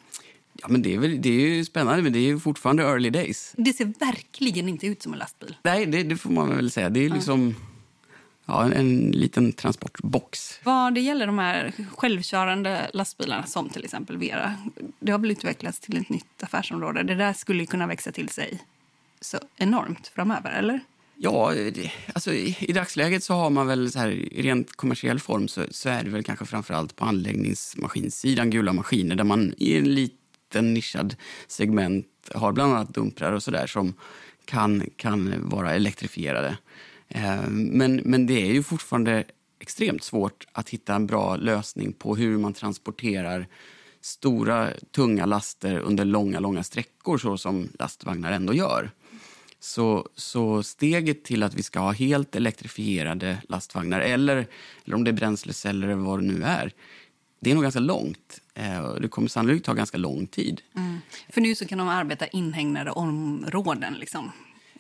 Ja, 0.54 0.68
men 0.70 0.82
det, 0.82 0.94
är 0.94 1.00
väl, 1.00 1.22
det 1.22 1.30
är 1.30 1.64
spännande, 1.64 2.04
men 2.04 2.14
det 2.14 2.20
är 2.20 2.38
fortfarande 2.38 2.84
early 2.84 3.10
days. 3.10 3.54
Det 3.58 3.74
ser 3.74 3.94
verkligen 4.00 4.70
inte 4.70 4.88
ut 4.88 5.02
som 5.02 5.14
en 5.14 5.20
lastbil. 5.20 5.56
Nej, 5.64 5.86
det, 5.86 6.04
det 6.04 6.18
får 6.18 6.30
man 6.30 6.56
väl 6.56 6.72
säga. 6.72 6.90
Det 6.90 7.06
är 7.06 7.10
liksom 7.10 7.56
ja, 8.46 8.64
en, 8.66 8.74
en 8.74 9.12
liten 9.12 9.52
transportbox. 9.52 10.60
Vad 10.64 10.94
det 10.94 11.02
gäller 11.02 11.28
de 11.28 11.40
här 11.40 11.74
självkörande 11.96 12.90
lastbilarna, 12.94 13.46
som 13.46 13.70
till 13.70 13.84
exempel 13.84 14.18
Vera, 14.18 14.56
det 15.00 15.12
har 15.12 15.20
väl 15.20 15.32
utvecklats 15.32 15.80
till 15.80 15.98
ett 15.98 16.10
nytt 16.10 16.44
affärsområde. 16.44 17.04
Det 17.04 17.16
där 17.16 17.34
skulle 17.34 17.66
kunna 17.66 17.88
växa 17.88 18.12
till 18.12 18.30
sig 18.30 18.62
så 19.22 19.38
enormt 19.58 20.08
framöver, 20.08 20.52
eller? 20.52 20.80
Ja, 21.24 21.54
det, 21.74 21.92
alltså, 22.14 22.34
i, 22.34 22.58
i, 22.60 22.74
dagsläget 22.74 23.24
så 23.24 23.34
har 23.34 23.50
man 23.50 23.68
väl 23.68 23.92
så 23.92 24.00
här, 24.00 24.10
i 24.10 24.42
rent 24.42 24.76
kommersiell 24.76 25.20
form 25.20 25.48
så, 25.48 25.64
så 25.72 25.90
är 25.90 26.04
det 26.04 26.10
väl 26.10 26.24
kanske 26.24 26.46
framförallt 26.46 26.96
på 26.96 27.06
anläggningsmaskinsidan, 27.06 28.50
gula 28.50 28.74
maskiner, 28.74 29.16
där 29.16 29.24
man 29.24 29.54
i 29.58 29.78
en 29.78 29.96
liten 29.96 30.74
nischad 30.74 31.16
segment 31.48 32.08
har 32.36 32.52
bland 32.52 32.74
annat 32.74 32.94
dumprar 32.94 33.32
och 33.32 33.44
sådär 33.44 33.68
som 33.68 33.94
kan, 34.46 34.84
kan 34.96 35.50
vara 35.50 35.74
elektrifierade. 35.74 36.58
Eh, 37.16 37.48
men, 37.50 37.96
men 37.96 38.26
det 38.26 38.42
är 38.50 38.54
ju 38.54 38.64
fortfarande 38.64 39.24
extremt 39.60 40.04
svårt 40.04 40.48
att 40.52 40.70
hitta 40.70 40.96
en 40.96 41.08
bra 41.08 41.36
lösning 41.36 41.94
på 41.94 42.16
hur 42.16 42.38
man 42.38 42.54
transporterar 42.54 43.48
stora, 44.02 44.70
tunga 44.92 45.26
laster 45.26 45.80
under 45.80 46.06
långa, 46.06 46.40
långa 46.40 46.64
sträckor 46.64 47.18
så 47.18 47.38
som 47.38 47.70
lastvagnar 47.80 48.32
ändå 48.32 48.54
gör. 48.54 48.92
Så, 49.60 50.10
så 50.16 50.64
steget 50.64 51.24
till 51.24 51.44
att 51.44 51.54
vi 51.54 51.64
ska 51.64 51.80
ha 51.80 51.92
helt 51.92 52.36
elektrifierade 52.36 53.38
lastvagnar 53.50 54.02
eller, 54.02 54.48
eller 54.86 54.96
om 54.96 55.04
det 55.04 55.12
är 55.12 55.14
bränsleceller 55.14 55.88
eller 55.88 56.02
vad 56.02 56.20
det 56.20 56.26
nu 56.26 56.44
är, 56.44 56.72
det 57.40 57.52
är 57.52 57.56
nog 57.56 57.64
ganska 57.64 57.80
långt. 57.80 58.42
Eh, 58.54 58.94
det 58.94 59.08
kommer 59.08 59.28
sannolikt 59.28 59.66
ta 59.66 59.74
ganska 59.74 59.98
lång 59.98 60.28
tid. 60.28 60.62
Mm. 60.76 60.98
För 61.30 61.42
nu 61.42 61.56
så 61.56 61.66
kan 61.66 61.78
de 61.78 61.88
arbeta 61.88 62.28
inhägnade 62.28 62.92
områden. 62.92 63.94
Liksom. 63.94 64.32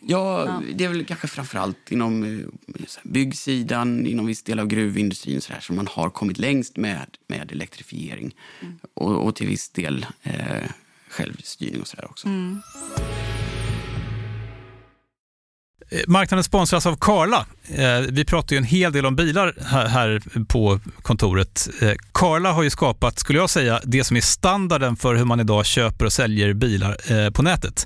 Ja, 0.07 0.45
ja, 0.45 0.61
det 0.73 0.83
är 0.83 0.89
väl 0.89 1.05
kanske 1.05 1.27
framförallt 1.27 1.91
inom 1.91 2.23
eh, 2.23 2.83
byggsidan, 3.03 4.05
inom 4.05 4.25
viss 4.25 4.43
del 4.43 4.59
av 4.59 4.67
gruvindustrin 4.67 5.41
så 5.41 5.53
här, 5.53 5.59
som 5.59 5.75
man 5.75 5.87
har 5.87 6.09
kommit 6.09 6.37
längst 6.37 6.77
med, 6.77 7.17
med 7.27 7.51
elektrifiering. 7.51 8.35
Mm. 8.61 8.79
Och, 8.93 9.25
och, 9.25 9.35
till 9.35 9.47
viss 9.47 9.69
del 9.69 10.05
eh, 10.23 10.33
självstyrning 11.09 11.81
och 11.81 11.87
så 11.87 11.95
där 11.95 12.05
också. 12.05 12.27
Mm. 12.27 12.61
Eh, 15.89 15.99
marknaden 16.07 16.43
sponsras 16.43 16.85
av 16.85 16.95
Karla. 16.95 17.45
Eh, 17.67 17.99
vi 18.09 18.25
pratar 18.25 18.55
ju 18.55 18.57
en 18.57 18.63
hel 18.63 18.93
del 18.93 19.05
om 19.05 19.15
bilar 19.15 19.55
här 19.87 20.21
på 20.45 20.79
kontoret. 21.01 21.69
Karla 22.11 22.51
har 22.51 22.63
ju 22.63 22.69
skapat, 22.69 23.19
skulle 23.19 23.39
jag 23.39 23.49
säga, 23.49 23.81
det 23.83 24.03
som 24.03 24.17
är 24.17 24.21
standarden 24.21 24.95
för 24.95 25.15
hur 25.15 25.25
man 25.25 25.39
idag 25.39 25.65
köper 25.65 26.05
och 26.05 26.13
säljer 26.13 26.53
bilar 26.53 27.31
på 27.31 27.41
nätet. 27.41 27.85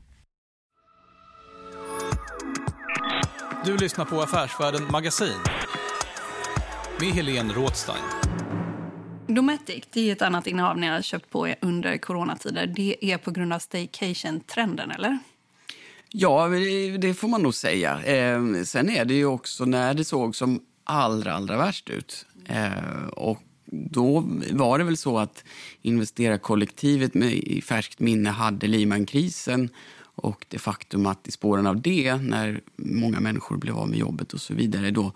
Du 3.65 3.77
lyssnar 3.77 4.05
på 4.05 4.21
Affärsvärlden 4.21 4.91
Magasin 4.91 5.37
med 6.99 7.09
Helene 7.09 7.53
Rådstein. 7.53 8.03
Dometic, 9.27 9.83
det 9.93 10.09
är 10.09 10.11
ett 10.11 10.21
annat 10.21 10.47
innehav 10.47 10.77
ni 10.77 10.87
har 10.87 11.01
köpt 11.01 11.29
på 11.29 11.55
under 11.61 11.97
coronatider. 11.97 12.67
Det 12.67 13.05
är 13.11 13.17
på 13.17 13.31
grund 13.31 13.53
av 13.53 13.59
staycation-trenden, 13.59 14.91
eller? 14.91 15.19
Ja, 16.09 16.47
det 16.99 17.13
får 17.13 17.27
man 17.27 17.41
nog 17.41 17.53
säga. 17.53 18.03
Eh, 18.03 18.63
sen 18.63 18.89
är 18.89 19.05
det 19.05 19.13
ju 19.13 19.25
också 19.25 19.65
när 19.65 19.93
det 19.93 20.05
såg 20.05 20.35
som 20.35 20.61
allra, 20.83 21.33
allra 21.33 21.57
värst 21.57 21.89
ut. 21.89 22.25
Eh, 22.45 23.07
och 23.11 23.41
då 23.71 24.23
var 24.51 24.77
det 24.77 24.83
väl 24.83 24.97
så 24.97 25.17
att 25.17 25.43
investerarkollektivet 25.81 27.13
med 27.13 27.33
i 27.33 27.61
färskt 27.61 27.99
minne 27.99 28.29
hade 28.29 28.67
Lehman-krisen 28.67 29.69
och 30.21 30.45
det 30.47 30.59
faktum 30.59 31.05
att 31.05 31.27
i 31.27 31.31
spåren 31.31 31.67
av 31.67 31.81
det, 31.81 32.15
när 32.15 32.61
många 32.75 33.19
människor 33.19 33.57
blev 33.57 33.77
av 33.77 33.89
med 33.89 33.99
jobbet 33.99 34.33
och 34.33 34.41
så 34.41 34.53
vidare, 34.53 34.91
då 34.91 35.13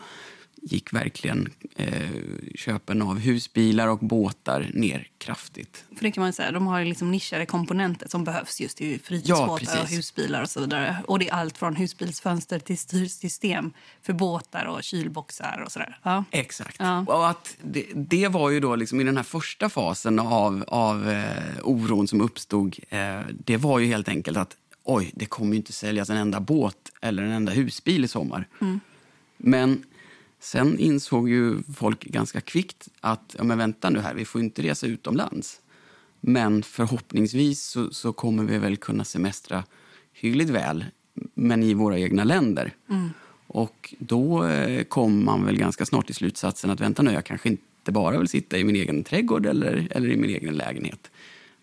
gick 0.65 0.94
verkligen 0.94 1.50
eh, 1.76 2.10
köpen 2.56 3.02
av 3.02 3.20
husbilar 3.20 3.88
och 3.88 4.00
båtar 4.00 4.72
ner 4.74 5.08
kraftigt. 5.18 5.86
För 5.96 6.04
det 6.04 6.12
kan 6.12 6.24
man 6.24 6.34
säga, 6.34 6.52
de 6.52 6.68
har 6.68 6.86
liksom 6.86 7.12
nischade 7.12 7.46
komponenter 7.46 8.08
som 8.08 8.24
behövs 8.24 8.62
just 8.62 8.82
i 8.82 9.00
fritidsbåtar 9.00 9.76
ja, 9.76 9.82
och 9.82 9.89
husbilar 9.89 10.41
och 10.41 10.50
så 10.50 10.60
vidare. 10.60 10.98
Och 11.08 11.20
det 11.20 11.30
är 11.30 11.34
allt 11.34 11.58
från 11.58 11.76
husbilsfönster 11.76 12.60
till 12.60 12.78
styrsystem 12.78 13.74
för 14.02 14.13
båtar 14.13 14.65
och 14.65 14.84
kylboxar 14.84 15.63
och 15.65 15.72
sådär. 15.72 16.00
Ja. 16.04 16.24
Exakt. 16.32 16.76
Ja. 16.80 17.00
Och 17.08 17.30
att 17.30 17.58
det, 17.62 17.86
det, 17.96 18.28
var 18.28 18.50
ju 18.50 18.60
då 18.60 18.76
liksom 18.76 19.02
i 19.02 19.04
den 19.04 19.18
här 19.18 19.24
första 19.24 19.70
fasen 19.70 20.20
av, 20.20 20.63
av 20.68 21.10
eh, 21.10 21.24
oron 21.63 22.08
som 22.08 22.22
uppstod. 22.22 22.76
Eh, 22.89 23.20
det 23.46 23.58
var 23.58 23.80
ju 23.80 23.88
helt 23.88 24.10
enkelt 24.10 24.38
att 24.38 24.58
oj, 24.86 25.12
det 25.15 25.26
kommer 25.26 25.52
ju 25.52 25.58
inte 25.58 25.74
säljas 25.74 26.10
en 26.10 26.17
enda 26.17 26.39
båt 26.39 26.91
eller 27.02 27.24
en 27.24 27.32
enda 27.32 27.52
husbil 27.52 28.06
i 28.06 28.08
sommar. 28.08 28.48
Mm. 28.62 28.80
Men 29.38 29.84
Sen 30.45 30.80
insåg 30.80 31.30
ju 31.30 31.58
folk 31.76 32.04
ganska 32.06 32.41
kvickt 32.41 32.88
att 33.02 33.36
ja, 33.38 33.43
men 33.43 33.58
vänta 33.58 33.89
nu 33.89 34.00
här, 34.00 34.13
vi 34.13 34.26
får 34.26 34.41
inte 34.41 34.62
resa 34.62 34.88
utomlands. 34.88 35.62
Men 36.21 36.63
förhoppningsvis 36.63 37.63
så, 37.63 37.93
så 37.93 38.13
kommer 38.13 38.43
vi 38.43 38.58
väl 38.58 38.78
kunna 38.78 39.04
semestra 39.04 39.63
hyggligt 40.13 40.50
väl, 40.50 40.86
men 41.34 41.63
i 41.63 41.74
våra 41.74 42.00
egna 42.00 42.24
länder. 42.24 42.74
Mm. 42.89 43.10
Och 43.48 43.95
då 44.00 44.45
eh, 44.45 44.84
kom 44.84 45.26
man 45.26 45.45
väl 45.45 45.58
ganska 45.58 45.86
snart 45.86 46.06
till 46.06 46.15
slutsatsen 46.15 46.69
att 46.69 46.80
vänta 46.80 47.04
nu, 47.04 47.12
jag 47.12 47.26
kanske 47.26 47.50
inte 47.50 47.91
bara 47.91 48.17
vill 48.17 48.28
sitta 48.28 48.58
i 48.58 48.63
min 48.63 48.76
egen 48.76 49.04
trädgård 49.04 49.45
eller, 49.45 49.88
eller 49.91 50.10
i 50.10 50.17
min 50.17 50.30
egen 50.30 50.54
lägenhet. 50.54 51.12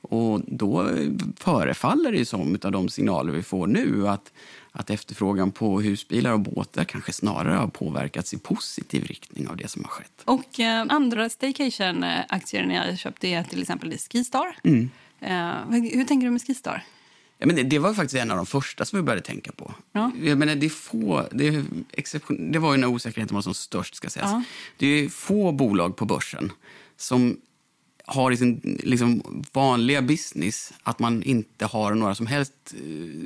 Och 0.02 0.40
då 0.46 0.90
förefaller 1.36 2.12
det 2.12 2.24
som, 2.24 2.58
av 2.62 2.72
de 2.72 2.88
signaler 2.88 3.32
vi 3.32 3.42
får 3.42 3.66
nu, 3.66 4.08
att 4.08 4.32
att 4.72 4.90
efterfrågan 4.90 5.50
på 5.50 5.80
husbilar 5.80 6.32
och 6.32 6.40
båtar 6.40 6.84
kanske 6.84 7.12
snarare 7.12 7.54
har 7.54 7.68
påverkats 7.68 8.34
i 8.34 8.38
positiv 8.38 9.04
riktning 9.04 9.48
av 9.48 9.56
det 9.56 9.68
som 9.68 9.84
har 9.84 9.90
skett. 9.90 10.22
Och 10.24 10.60
eh, 10.60 10.86
andra 10.88 11.28
staycation-aktier 11.28 12.66
ni 12.66 12.76
har 12.76 12.96
köpt 12.96 13.24
är 13.24 13.42
till 13.42 13.62
exempel 13.62 13.98
Skistar. 13.98 14.56
Mm. 14.64 14.90
Eh, 15.20 15.80
hur 15.92 16.04
tänker 16.04 16.26
du 16.26 16.30
med 16.30 16.46
Skistar? 16.46 16.84
Ja, 17.38 17.46
men 17.46 17.56
det, 17.56 17.62
det, 17.62 17.78
var 17.78 17.94
faktiskt 17.94 18.22
en 18.22 18.30
av 18.30 18.36
de 18.36 18.46
första 18.46 18.84
som 18.84 18.98
vi 18.98 19.02
började 19.02 19.22
tänka 19.22 19.52
på. 19.52 19.74
Ja. 19.92 20.10
Jag 20.22 20.38
menar, 20.38 20.54
det, 20.54 20.66
är 20.66 20.70
få, 20.70 21.28
det, 21.30 21.48
är 21.48 21.64
exception, 21.92 22.52
det 22.52 22.58
var 22.58 22.72
ju 22.72 22.78
när 22.78 22.86
osäkerheten 22.88 23.34
var 23.34 23.42
som 23.42 23.54
störst. 23.54 23.94
Ska 23.94 24.10
sägas. 24.10 24.30
Ja. 24.30 24.42
Det 24.76 24.86
är 24.86 25.08
få 25.08 25.52
bolag 25.52 25.96
på 25.96 26.04
börsen 26.04 26.52
som 26.96 27.36
har 28.06 28.30
i 28.30 28.36
sin 28.36 28.78
liksom, 28.82 29.42
vanliga 29.52 30.02
business 30.02 30.72
att 30.82 30.98
man 30.98 31.22
inte 31.22 31.66
har 31.66 31.94
några 31.94 32.14
som 32.14 32.26
helst 32.26 32.52
eh, 32.74 32.80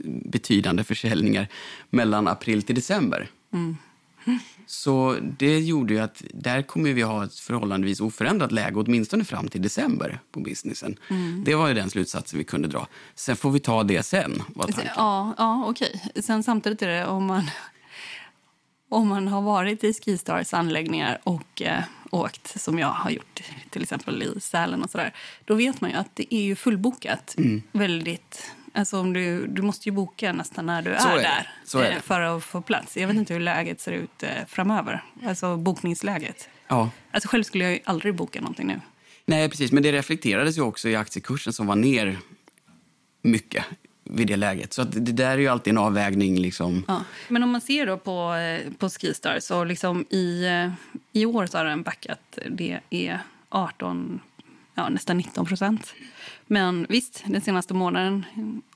betydande 0.04 0.84
försäljningar 0.84 1.48
mellan 1.90 2.28
april 2.28 2.62
till 2.62 2.74
december. 2.74 3.30
Mm. 3.52 3.76
Så 4.66 5.16
det 5.38 5.58
gjorde 5.58 5.94
ju 5.94 6.00
att 6.00 6.22
där 6.34 6.62
kommer 6.62 6.92
vi 6.92 7.02
ha 7.02 7.24
ett 7.24 7.34
förhållandevis 7.34 8.00
oförändrat 8.00 8.52
läge 8.52 8.76
åtminstone 8.76 9.24
fram 9.24 9.48
till 9.48 9.62
december 9.62 10.20
på 10.32 10.40
businessen. 10.40 10.96
Mm. 11.10 11.44
Det 11.44 11.54
var 11.54 11.68
ju 11.68 11.74
den 11.74 11.90
slutsatsen 11.90 12.38
vi 12.38 12.44
kunde 12.44 12.68
dra. 12.68 12.86
Sen 13.14 13.36
får 13.36 13.50
vi 13.50 13.60
ta 13.60 13.82
det 13.82 14.02
sen. 14.02 14.42
Var 14.54 14.70
ja, 14.96 15.34
ja 15.38 15.64
okej. 15.66 16.12
Sen 16.20 16.42
samtidigt 16.42 16.82
är 16.82 16.88
det 16.88 17.06
om 17.06 17.24
man 17.24 17.44
om 18.88 19.08
man 19.08 19.28
har 19.28 19.42
varit 19.42 19.84
i 19.84 19.94
Skistars 19.94 20.54
anläggningar 20.54 21.18
och 21.24 21.62
eh, 21.62 21.82
åkt 22.10 22.60
som 22.60 22.78
jag 22.78 22.88
har 22.88 23.10
gjort 23.10 23.42
till 23.70 23.82
exempel 23.82 24.22
i 24.22 24.40
Sälen 24.40 24.82
och 24.82 24.90
sådär, 24.90 25.14
då 25.44 25.54
vet 25.54 25.80
man 25.80 25.90
ju 25.90 25.96
att 25.96 26.10
det 26.16 26.34
är 26.34 26.42
ju 26.42 26.56
fullbokat 26.56 27.34
mm. 27.38 27.62
väldigt 27.72 28.52
Alltså 28.76 29.00
om 29.00 29.12
du, 29.12 29.46
du 29.46 29.62
måste 29.62 29.88
ju 29.88 29.92
boka 29.92 30.32
nästan 30.32 30.66
när 30.66 30.82
du 30.82 30.90
är, 30.90 31.18
är 31.18 31.22
där 31.22 31.48
är 31.74 31.92
eh, 31.92 32.00
för 32.00 32.20
att 32.20 32.44
få 32.44 32.62
plats. 32.62 32.96
Jag 32.96 33.08
vet 33.08 33.16
inte 33.16 33.34
hur 33.34 33.40
läget 33.40 33.80
ser 33.80 33.92
ut 33.92 34.22
eh, 34.22 34.30
framöver. 34.48 35.04
Alltså 35.26 35.56
bokningsläget. 35.56 36.48
Ja. 36.68 36.90
Alltså 37.10 37.28
själv 37.28 37.42
skulle 37.42 37.64
jag 37.64 37.80
aldrig 37.84 38.14
boka 38.14 38.40
någonting 38.40 38.66
nu. 38.66 38.80
Nej, 39.26 39.48
precis. 39.48 39.72
Men 39.72 39.82
det 39.82 39.92
reflekterades 39.92 40.58
ju 40.58 40.62
också 40.62 40.88
i 40.88 40.96
aktiekursen 40.96 41.52
som 41.52 41.66
var 41.66 41.76
ner 41.76 42.18
mycket 43.22 43.64
vid 44.16 44.28
det 44.28 44.36
läget. 44.36 44.72
Så 44.72 44.84
det 44.84 45.12
där 45.12 45.30
är 45.30 45.38
ju 45.38 45.48
alltid 45.48 45.70
en 45.70 45.78
avvägning. 45.78 46.40
Liksom. 46.40 46.84
Ja. 46.88 47.04
Men 47.28 47.42
om 47.42 47.50
man 47.50 47.60
ser 47.60 47.86
då 47.86 47.96
på, 47.96 48.34
eh, 48.34 48.72
på 48.78 48.88
Skistar 48.88 49.40
så 49.40 49.64
liksom 49.64 50.04
i, 50.10 50.46
eh, 50.46 50.72
i 51.12 51.26
år 51.26 51.46
så 51.46 51.58
har 51.58 51.64
den 51.64 51.82
backat. 51.82 52.38
Det 52.50 52.80
är 52.90 53.20
18, 53.48 54.20
ja, 54.74 54.88
nästan 54.88 55.16
19 55.16 55.46
procent. 55.46 55.94
Men 56.46 56.86
visst, 56.88 57.22
den 57.26 57.40
senaste 57.40 57.74
månaden, 57.74 58.24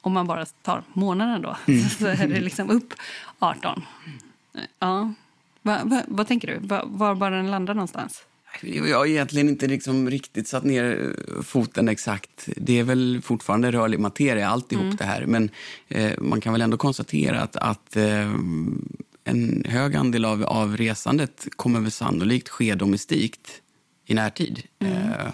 om 0.00 0.12
man 0.12 0.26
bara 0.26 0.46
tar 0.46 0.83
månaden 0.92 1.42
då, 1.42 1.57
mm. 1.66 1.88
så 1.88 2.07
är 2.07 2.29
det 2.29 2.40
liksom 2.40 2.70
upp 2.70 2.94
18. 3.38 3.83
Ja. 4.79 5.14
Va, 5.62 5.79
va, 5.85 6.03
vad 6.09 6.26
tänker 6.29 6.48
du? 6.48 6.66
Va, 6.66 6.83
var 6.87 7.14
bara 7.14 7.37
den 7.37 7.50
landar 7.50 7.74
någonstans? 7.74 8.24
Jag 8.62 8.98
har 8.98 9.06
egentligen 9.06 9.48
inte 9.48 9.66
liksom 9.66 10.10
riktigt 10.10 10.48
satt 10.48 10.64
ner 10.64 11.16
foten 11.42 11.88
exakt. 11.88 12.48
Det 12.56 12.78
är 12.78 12.84
väl 12.84 13.20
fortfarande 13.22 13.70
rörlig 13.70 14.00
materia, 14.00 14.48
alltihop 14.48 14.84
mm. 14.84 14.96
det 14.96 15.04
här. 15.04 15.26
Men 15.26 15.50
eh, 15.88 16.12
man 16.18 16.40
kan 16.40 16.52
väl 16.52 16.62
ändå 16.62 16.76
konstatera 16.76 17.40
att, 17.40 17.56
att 17.56 17.96
eh, 17.96 18.34
en 19.24 19.64
hög 19.68 19.96
andel 19.96 20.24
av, 20.24 20.44
av 20.44 20.76
resandet 20.76 21.48
kommer 21.56 21.80
väl 21.80 21.90
sannolikt 21.90 22.48
ske 22.48 22.74
domestikt 22.74 23.62
i 24.06 24.14
närtid. 24.14 24.62
Mm. 24.78 24.92
Eh, 24.92 25.32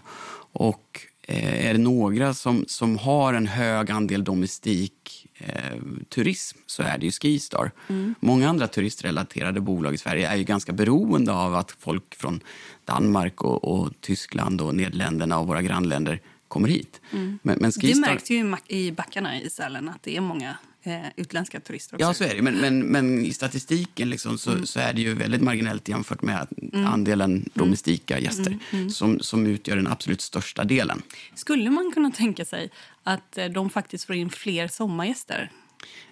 och 0.52 1.00
eh, 1.22 1.68
är 1.68 1.72
det 1.72 1.78
några 1.78 2.34
som, 2.34 2.64
som 2.68 2.98
har 2.98 3.34
en 3.34 3.46
hög 3.46 3.90
andel 3.90 4.24
domestik 4.24 5.25
eh, 5.38 5.80
turism 6.08 6.58
så 6.66 6.82
är 6.82 6.98
det 6.98 7.06
ju 7.06 7.12
Skistar. 7.12 7.70
Mm. 7.88 8.14
Många 8.20 8.48
andra 8.48 8.68
tuриstrelaterade 8.68 9.60
bolag 9.60 9.94
i 9.94 9.98
Sverige 9.98 10.28
är 10.28 10.36
ju 10.36 10.44
ganska 10.44 10.72
beroende 10.72 11.32
av 11.32 11.54
att 11.54 11.70
folk 11.70 12.14
från 12.14 12.40
Danmark 12.84 13.42
och, 13.42 13.64
och 13.64 13.92
Tyskland 14.00 14.60
och 14.60 14.74
Nederländerna 14.74 15.38
och 15.38 15.46
våra 15.46 15.62
grannländer 15.62 16.20
kommer 16.48 16.68
hit. 16.68 17.00
Mm. 17.12 17.38
Men, 17.42 17.58
men 17.60 17.72
Skistar... 17.72 17.88
Det 17.88 18.00
märks 18.00 18.30
ju 18.30 18.56
i 18.66 18.92
backarna 18.92 19.40
i 19.40 19.50
Sälen 19.50 19.88
att 19.88 20.02
det 20.02 20.16
är 20.16 20.20
många 20.20 20.56
eh, 20.86 21.00
utländska 21.16 21.60
turister 21.60 21.96
också. 21.96 22.06
Ja, 22.06 22.14
så 22.14 22.24
är 22.24 22.34
det. 22.34 22.42
Men, 22.42 22.54
men, 22.54 22.78
men 22.78 23.24
i 23.24 23.32
statistiken 23.32 24.10
liksom, 24.10 24.38
så, 24.38 24.50
mm. 24.50 24.66
så, 24.66 24.80
är 24.80 24.92
det 24.92 25.00
ju 25.00 25.14
väldigt 25.14 25.40
marginellt 25.40 25.88
jämfört 25.88 26.22
med 26.22 26.46
mm. 26.72 26.86
andelen 26.86 27.30
mm. 27.30 27.50
domestika 27.54 28.18
gäster 28.18 28.46
mm. 28.46 28.60
mm. 28.72 28.90
Som, 28.90 29.20
som 29.20 29.46
utgör 29.46 29.76
den 29.76 29.86
absolut 29.86 30.20
största 30.20 30.64
delen. 30.64 31.02
Skulle 31.34 31.70
man 31.70 31.90
kunna 31.94 32.10
tänka 32.10 32.44
sig 32.44 32.70
att 33.02 33.38
eh, 33.38 33.46
de 33.46 33.70
faktiskt 33.70 34.04
får 34.04 34.16
in 34.16 34.30
fler 34.30 34.68
sommargäster 34.68 35.50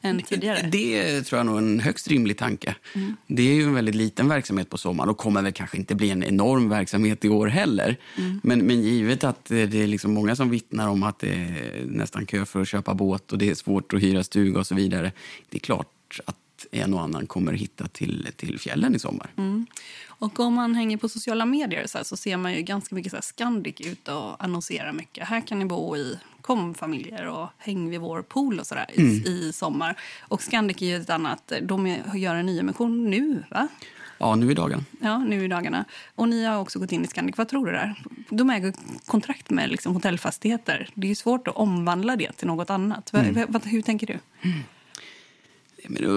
än 0.02 0.22
tidigare? 0.22 0.68
Det 0.72 1.22
tror 1.22 1.38
jag 1.38 1.46
nog 1.46 1.54
är 1.54 1.58
en 1.58 1.80
högst 1.80 2.08
rimlig 2.08 2.38
tanke. 2.38 2.74
Mm. 2.94 3.16
Det 3.26 3.42
är 3.42 3.54
ju 3.54 3.62
en 3.62 3.74
väldigt 3.74 3.94
liten 3.94 4.28
verksamhet 4.28 4.70
på 4.70 4.78
sommaren 4.78 5.10
och 5.10 5.18
kommer 5.18 5.42
väl 5.42 5.52
kanske 5.52 5.76
inte 5.76 5.94
bli 5.94 6.10
en 6.10 6.24
enorm 6.24 6.68
verksamhet 6.68 7.24
i 7.24 7.28
år 7.28 7.46
heller. 7.46 7.96
Mm. 8.18 8.40
Men, 8.42 8.66
men 8.66 8.82
givet 8.82 9.24
att 9.24 9.50
eh, 9.50 9.56
det 9.56 9.82
är 9.82 9.86
liksom 9.86 10.12
många 10.12 10.36
som 10.36 10.50
vittnar 10.50 10.88
om 10.88 11.02
att 11.02 11.18
det 11.18 11.32
är 11.32 11.84
nästan 11.86 12.26
kö 12.26 12.44
för 12.44 12.62
att 12.62 12.68
köpa 12.68 12.94
båt 12.94 13.32
och 13.32 13.38
det 13.38 13.50
är 13.50 13.54
svårt 13.54 13.94
att 13.94 14.02
hyra 14.02 14.24
stuga 14.24 14.58
och 14.58 14.66
så 14.66 14.74
vidare. 14.74 15.12
Det 15.50 15.56
är 15.56 15.60
klart 15.60 16.20
att 16.24 16.36
en 16.74 16.94
och 16.94 17.00
annan 17.00 17.26
kommer 17.26 17.52
hitta 17.52 17.88
till, 17.88 18.28
till 18.36 18.58
fjällen 18.58 18.94
i 18.94 18.98
sommar. 18.98 19.30
Mm. 19.36 19.66
Och 20.06 20.40
om 20.40 20.54
man 20.54 20.74
hänger 20.74 20.96
på 20.96 21.08
sociala 21.08 21.46
medier 21.46 21.86
så, 21.86 21.98
här, 21.98 22.04
så 22.04 22.16
ser 22.16 22.36
man 22.36 22.54
ju 22.54 22.62
ganska 22.62 22.94
mycket 22.94 23.10
så 23.10 23.16
här 23.16 23.22
Scandic 23.22 23.80
ute 23.80 24.12
och 24.12 24.44
annonserar 24.44 24.92
mycket. 24.92 25.28
Här 25.28 25.40
kan 25.40 25.58
ni 25.58 25.64
bo 25.64 25.96
i 25.96 26.18
komfamiljer 26.40 27.26
och 27.26 27.48
häng 27.58 27.90
vid 27.90 28.00
vår 28.00 28.22
pool 28.22 28.60
och 28.60 28.66
sådär 28.66 28.86
mm. 28.94 29.10
i, 29.10 29.28
i, 29.28 29.52
sommar. 29.52 29.98
Och 30.20 30.42
Scandic 30.42 30.82
är 30.82 30.86
ju 30.86 30.96
ett 30.96 31.10
annat, 31.10 31.52
de 31.62 31.96
gör 32.14 32.34
en 32.34 32.46
nyemission 32.46 33.10
nu 33.10 33.44
va? 33.50 33.68
Ja, 34.18 34.34
nu 34.34 34.50
i 34.50 34.54
dagarna. 34.54 34.84
Ja, 35.00 35.18
nu 35.18 35.44
i 35.44 35.48
dagarna. 35.48 35.84
Och 36.14 36.28
ni 36.28 36.44
har 36.44 36.60
också 36.60 36.78
gått 36.78 36.92
in 36.92 37.04
i 37.04 37.06
Scandic. 37.06 37.38
Vad 37.38 37.48
tror 37.48 37.66
du 37.66 37.72
där? 37.72 38.02
De 38.28 38.50
äger 38.50 38.74
kontrakt 39.06 39.50
med 39.50 39.70
liksom 39.70 39.94
hotellfastigheter. 39.94 40.88
Det 40.94 41.10
är 41.10 41.14
svårt 41.14 41.48
att 41.48 41.56
omvandla 41.56 42.16
det 42.16 42.32
till 42.32 42.46
något 42.46 42.70
annat. 42.70 43.14
Mm. 43.14 43.46
Hur 43.64 43.82
tänker 43.82 44.06
du? 44.06 44.18
Mm 44.42 44.58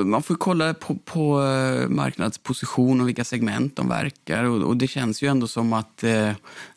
man 0.05 0.23
får 0.23 0.35
kolla 0.35 0.73
på, 0.73 0.95
på 0.95 1.43
eh, 1.43 1.89
marknadsposition 1.89 3.01
och 3.01 3.07
vilka 3.07 3.23
segment 3.23 3.75
de 3.75 3.89
verkar. 3.89 4.43
Och, 4.43 4.61
och 4.61 4.77
det 4.77 4.87
känns 4.87 5.21
ju 5.21 5.27
ändå 5.27 5.47
som 5.47 5.73
att 5.73 6.03
eh, 6.03 6.31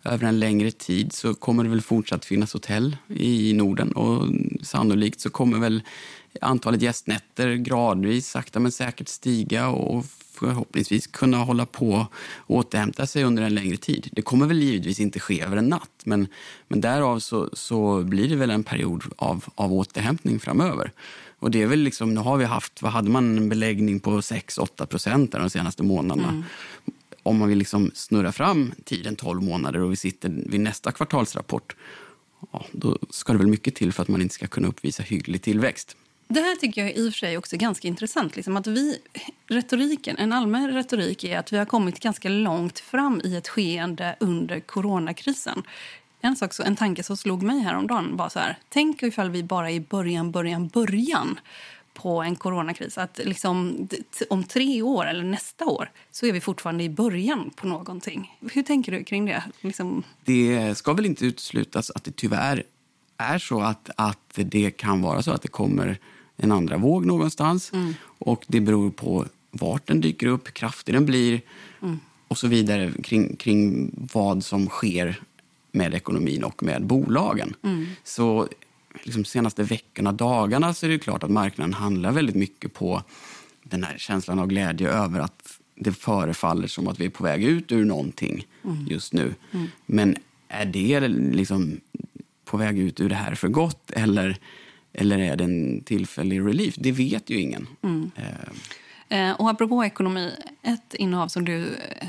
över 0.04 0.26
en 0.26 0.38
längre 0.38 0.70
tid 0.70 1.12
så 1.12 1.34
kommer 1.34 1.64
det 1.64 1.70
väl 1.70 1.80
fortsatt 1.80 2.24
finnas 2.24 2.52
hotell 2.52 2.96
i 3.08 3.52
Norden. 3.52 3.92
Och 3.92 4.28
sannolikt 4.62 5.20
så 5.20 5.30
kommer 5.30 5.58
väl 5.58 5.82
antalet 6.40 6.82
gästnätter 6.82 7.54
gradvis 7.54 8.28
sakta 8.28 8.60
men 8.60 8.72
säkert 8.72 9.08
stiga 9.08 9.68
och 9.68 10.04
förhoppningsvis 10.40 11.06
kunna 11.06 11.36
hålla 11.36 11.66
på 11.66 12.06
och 12.36 12.56
återhämta 12.56 13.06
sig 13.06 13.24
under 13.24 13.42
en 13.42 13.54
längre 13.54 13.76
tid. 13.76 14.08
Det 14.12 14.22
kommer 14.22 14.46
väl 14.46 14.62
givetvis 14.62 15.00
inte 15.00 15.20
ske 15.20 15.42
över 15.42 15.56
en 15.56 15.68
natt, 15.68 16.02
men, 16.04 16.28
men 16.68 16.80
därav 16.80 17.18
så, 17.18 17.50
så 17.52 18.02
blir 18.02 18.28
det 18.28 18.36
väl 18.36 18.50
en 18.50 18.64
period 18.64 19.04
av, 19.16 19.44
av 19.54 19.72
återhämtning 19.72 20.40
framöver. 20.40 20.92
Och 21.40 21.50
det 21.50 21.62
är 21.62 21.66
väl 21.66 21.78
liksom, 21.78 22.14
nu 22.14 22.20
har 22.20 22.36
vi 22.36 22.44
haft, 22.44 22.82
vad 22.82 22.92
hade 22.92 23.10
man 23.10 23.38
en 23.38 23.48
beläggning 23.48 24.00
på 24.00 24.20
6-8 24.20 24.86
procent 24.86 25.32
de 25.32 25.50
senaste 25.50 25.82
månaderna. 25.82 26.28
Mm. 26.28 26.44
Om 27.22 27.38
man 27.38 27.48
vill 27.48 27.58
liksom 27.58 27.90
snurra 27.94 28.32
fram 28.32 28.72
tiden 28.84 29.16
12 29.16 29.42
månader 29.42 29.80
och 29.80 29.92
vi 29.92 29.96
sitter 29.96 30.28
vid 30.46 30.60
nästa 30.60 30.92
kvartalsrapport, 30.92 31.76
ja, 32.52 32.66
då 32.72 32.98
ska 33.10 33.32
det 33.32 33.38
väl 33.38 33.46
mycket 33.46 33.74
till 33.74 33.92
för 33.92 34.02
att 34.02 34.08
man 34.08 34.22
inte 34.22 34.34
ska 34.34 34.46
kunna 34.46 34.68
uppvisa 34.68 35.02
hygglig 35.02 35.42
tillväxt. 35.42 35.96
Det 36.28 36.40
här 36.40 36.56
tycker 36.56 36.80
jag 36.80 36.96
i 36.96 37.08
och 37.08 37.12
för 37.12 37.18
sig 37.18 37.38
också 37.38 37.56
är 37.56 37.60
ganska 37.60 37.88
intressant. 37.88 38.36
Liksom 38.36 38.56
att 38.56 38.66
vi, 38.66 38.98
retoriken, 39.46 40.16
en 40.16 40.32
allmän 40.32 40.72
retorik 40.72 41.24
är 41.24 41.38
att 41.38 41.52
vi 41.52 41.56
har 41.56 41.64
kommit 41.64 42.00
ganska 42.00 42.28
långt 42.28 42.78
fram 42.78 43.20
i 43.24 43.36
ett 43.36 43.48
skeende 43.48 44.16
under 44.20 44.60
coronakrisen. 44.60 45.62
En, 46.20 46.36
sak, 46.36 46.52
en 46.64 46.76
tanke 46.76 47.02
som 47.02 47.16
slog 47.16 47.42
mig 47.42 47.60
häromdagen 47.60 48.16
var 48.16 48.28
så 48.28 48.38
här, 48.38 48.58
tänk 48.68 49.02
ifall 49.02 49.30
vi 49.30 49.42
bara 49.42 49.70
är 49.70 49.74
i 49.74 49.80
början, 49.80 50.30
början, 50.30 50.68
början 50.68 51.40
på 51.94 52.22
en 52.22 52.36
coronakris. 52.36 52.98
Att 52.98 53.20
liksom, 53.24 53.88
om 54.30 54.44
tre 54.44 54.82
år 54.82 55.06
eller 55.06 55.24
nästa 55.24 55.64
år 55.64 55.90
så 56.10 56.26
är 56.26 56.32
vi 56.32 56.40
fortfarande 56.40 56.84
i 56.84 56.88
början 56.88 57.50
på 57.56 57.66
någonting. 57.66 58.38
Hur 58.52 58.62
tänker 58.62 58.92
du 58.92 59.04
kring 59.04 59.26
det? 59.26 59.44
Liksom... 59.60 60.02
Det 60.24 60.74
ska 60.78 60.92
väl 60.92 61.06
inte 61.06 61.26
uteslutas 61.26 61.90
att 61.90 62.04
det 62.04 62.16
tyvärr 62.16 62.62
är 63.16 63.38
så 63.38 63.60
att, 63.60 63.90
att 63.96 64.32
det 64.34 64.70
kan 64.70 65.02
vara 65.02 65.22
så 65.22 65.30
att 65.30 65.42
det 65.42 65.48
kommer 65.48 65.98
en 66.36 66.52
andra 66.52 66.76
våg 66.76 67.06
någonstans. 67.06 67.72
Mm. 67.72 67.94
Och 68.02 68.44
Det 68.46 68.60
beror 68.60 68.90
på 68.90 69.26
vart 69.50 69.86
den 69.86 70.00
dyker 70.00 70.26
upp, 70.26 70.46
hur 70.46 70.52
kraftig 70.52 70.94
den 70.94 71.06
blir 71.06 71.40
mm. 71.82 72.00
och 72.28 72.38
så 72.38 72.48
vidare 72.48 72.92
kring, 73.02 73.36
kring 73.36 73.90
vad 74.12 74.44
som 74.44 74.66
sker 74.66 75.20
med 75.72 75.94
ekonomin 75.94 76.44
och 76.44 76.62
med 76.62 76.86
bolagen. 76.86 77.54
Mm. 77.62 77.86
Så 78.04 78.48
liksom 79.02 79.24
senaste 79.24 79.62
veckorna, 79.62 80.12
dagarna, 80.12 80.74
så 80.74 80.86
är 80.86 80.90
det 80.90 80.98
klart 80.98 81.22
att 81.22 81.30
marknaden 81.30 81.74
handlar 81.74 82.12
väldigt 82.12 82.36
mycket 82.36 82.74
på 82.74 83.02
den 83.62 83.84
här 83.84 83.98
känslan 83.98 84.38
av 84.38 84.46
glädje 84.46 84.88
över 84.88 85.20
att 85.20 85.58
det 85.74 85.92
förefaller 85.92 86.66
som 86.66 86.88
att 86.88 87.00
vi 87.00 87.04
är 87.04 87.10
på 87.10 87.24
väg 87.24 87.44
ut 87.44 87.72
ur 87.72 87.84
någonting 87.84 88.46
mm. 88.64 88.86
just 88.86 89.12
nu. 89.12 89.34
Mm. 89.52 89.66
Men 89.86 90.16
är 90.48 90.64
det 90.64 91.08
liksom 91.08 91.80
på 92.44 92.56
väg 92.56 92.78
ut 92.78 93.00
ur 93.00 93.08
det 93.08 93.14
här 93.14 93.34
för 93.34 93.48
gott 93.48 93.90
eller 93.90 94.38
eller 94.92 95.18
är 95.18 95.36
det 95.36 95.44
en 95.44 95.82
tillfällig 95.84 96.40
relief? 96.40 96.74
Det 96.78 96.92
vet 96.92 97.30
ju 97.30 97.40
ingen. 97.40 97.66
Mm. 97.82 98.10
Eh. 99.08 99.40
Och 99.40 99.50
apropå 99.50 99.84
ekonomi, 99.84 100.32
ett 100.62 100.94
innehav 100.94 101.28
som 101.28 101.44
du 101.44 101.66
eh, 101.66 102.08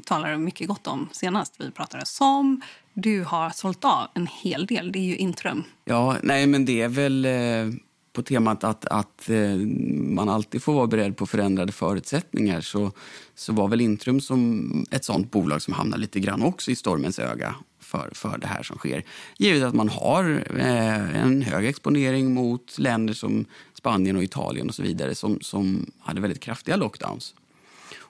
talade 0.00 0.38
mycket 0.38 0.68
gott 0.68 0.86
om 0.86 1.08
senast 1.12 1.54
vi 1.58 1.70
pratade 1.70 2.06
som 2.06 2.60
du 2.92 3.24
har 3.24 3.50
sålt 3.50 3.84
av 3.84 4.06
en 4.14 4.26
hel 4.26 4.66
del, 4.66 4.92
det 4.92 4.98
är 4.98 5.04
ju 5.04 5.16
Intrum. 5.16 5.64
Ja, 5.84 6.16
nej 6.22 6.46
men 6.46 6.64
det 6.64 6.82
är 6.82 6.88
väl 6.88 7.24
eh, 7.24 7.78
på 8.12 8.22
temat 8.22 8.64
att, 8.64 8.84
att 8.84 9.30
eh, 9.30 9.56
man 9.96 10.28
alltid 10.28 10.62
får 10.62 10.72
vara 10.72 10.86
beredd 10.86 11.16
på 11.16 11.26
förändrade 11.26 11.72
förutsättningar 11.72 12.60
så, 12.60 12.92
så 13.34 13.52
var 13.52 13.68
väl 13.68 13.80
Intrum 13.80 14.20
som 14.20 14.86
ett 14.90 15.04
sånt 15.04 15.30
bolag 15.30 15.62
som 15.62 15.74
hamnar 15.74 15.98
lite 15.98 16.20
grann 16.20 16.42
också 16.42 16.70
i 16.70 16.76
stormens 16.76 17.18
öga 17.18 17.54
för, 17.80 18.10
för 18.12 18.38
det 18.38 18.46
här 18.46 18.62
som 18.62 18.78
sker. 18.78 19.04
Givet 19.38 19.62
att 19.62 19.74
man 19.74 19.88
har 19.88 20.44
eh, 20.56 21.22
en 21.22 21.42
hög 21.42 21.66
exponering 21.66 22.34
mot 22.34 22.78
länder 22.78 23.14
som 23.14 23.44
Spanien 23.74 24.16
och 24.16 24.22
Italien 24.22 24.68
och 24.68 24.74
så 24.74 24.82
vidare 24.82 25.14
som, 25.14 25.40
som 25.40 25.90
hade 25.98 26.20
väldigt 26.20 26.40
kraftiga 26.40 26.76
lockdowns. 26.76 27.34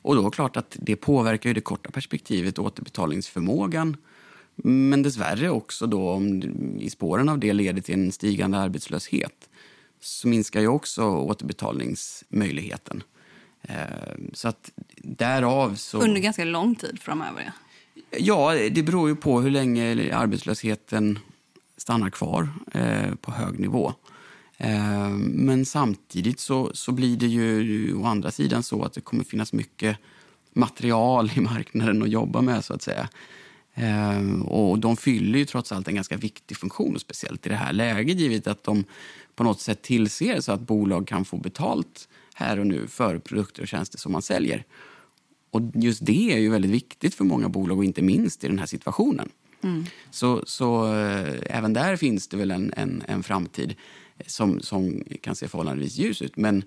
Och 0.04 0.14
då 0.14 0.26
är 0.26 0.30
klart 0.30 0.56
att 0.56 0.76
det 0.80 0.96
påverkar 0.96 1.50
ju 1.50 1.54
det 1.54 1.60
korta 1.60 1.90
perspektivet 1.90 2.58
återbetalningsförmågan. 2.58 3.96
Men 4.56 5.02
dessvärre 5.02 5.50
också 5.50 5.86
då 5.86 6.10
om 6.10 6.42
i 6.80 6.90
spåren 6.90 7.28
av 7.28 7.38
det 7.38 7.52
leder 7.52 7.82
till 7.82 7.94
en 7.94 8.12
stigande 8.12 8.58
arbetslöshet 8.58 9.48
så 10.00 10.28
minskar 10.28 10.60
ju 10.60 10.68
också 10.68 11.04
återbetalningsmöjligheten. 11.04 13.02
Eh, 13.62 13.74
så 14.32 14.48
att 14.48 14.70
därav 14.96 15.74
så... 15.74 15.98
Under 15.98 16.20
ganska 16.20 16.44
lång 16.44 16.74
tid 16.74 16.98
framöver? 17.00 17.42
Ja. 17.42 17.52
Ja, 18.18 18.54
det 18.70 18.82
beror 18.82 19.08
ju 19.08 19.16
på 19.16 19.40
hur 19.40 19.50
länge 19.50 20.14
arbetslösheten 20.16 21.18
stannar 21.76 22.10
kvar 22.10 22.48
eh, 22.72 23.14
på 23.14 23.32
hög 23.32 23.60
nivå. 23.60 23.92
Eh, 24.56 25.10
men 25.18 25.64
samtidigt 25.64 26.40
så, 26.40 26.70
så 26.74 26.92
blir 26.92 27.16
det 27.16 27.26
ju 27.26 27.94
å 27.94 28.04
andra 28.04 28.30
sidan 28.30 28.62
så 28.62 28.82
att 28.82 28.92
det 28.92 29.00
kommer 29.00 29.24
finnas 29.24 29.52
mycket 29.52 29.98
material 30.52 31.30
i 31.36 31.40
marknaden 31.40 32.02
att 32.02 32.10
jobba 32.10 32.40
med 32.40 32.64
så 32.64 32.74
att 32.74 32.82
säga. 32.82 33.08
Eh, 33.74 34.40
och 34.40 34.78
de 34.78 34.96
fyller 34.96 35.38
ju 35.38 35.44
trots 35.44 35.72
allt 35.72 35.88
en 35.88 35.94
ganska 35.94 36.16
viktig 36.16 36.56
funktion, 36.56 36.98
speciellt 37.00 37.46
i 37.46 37.48
det 37.48 37.54
här 37.54 37.72
läget 37.72 38.20
givet 38.20 38.46
att 38.46 38.64
de 38.64 38.84
på 39.34 39.44
något 39.44 39.60
sätt 39.60 39.82
tillser 39.82 40.40
så 40.40 40.52
att 40.52 40.60
bolag 40.60 41.06
kan 41.06 41.24
få 41.24 41.36
betalt 41.36 42.08
här 42.34 42.58
och 42.58 42.66
nu 42.66 42.86
för 42.86 43.18
produkter 43.18 43.62
och 43.62 43.68
tjänster 43.68 43.98
som 43.98 44.12
man 44.12 44.22
säljer. 44.22 44.64
Och 45.50 45.62
just 45.74 46.06
det 46.06 46.32
är 46.32 46.38
ju 46.38 46.50
väldigt 46.50 46.70
viktigt 46.70 47.14
för 47.14 47.24
många 47.24 47.48
bolag 47.48 47.78
och 47.78 47.84
inte 47.84 48.02
minst 48.02 48.44
i 48.44 48.48
den 48.48 48.58
här 48.58 48.66
situationen. 48.66 49.28
Mm. 49.62 49.86
Så, 50.10 50.42
så 50.46 50.94
äh, 50.94 51.34
även 51.46 51.72
där 51.72 51.96
finns 51.96 52.28
det 52.28 52.36
väl 52.36 52.50
en, 52.50 52.72
en, 52.76 53.02
en 53.08 53.22
framtid 53.22 53.74
som, 54.26 54.60
som 54.60 55.04
kan 55.20 55.36
se 55.36 55.48
förhållandevis 55.48 55.96
ljus 55.96 56.22
ut. 56.22 56.36
Men, 56.36 56.62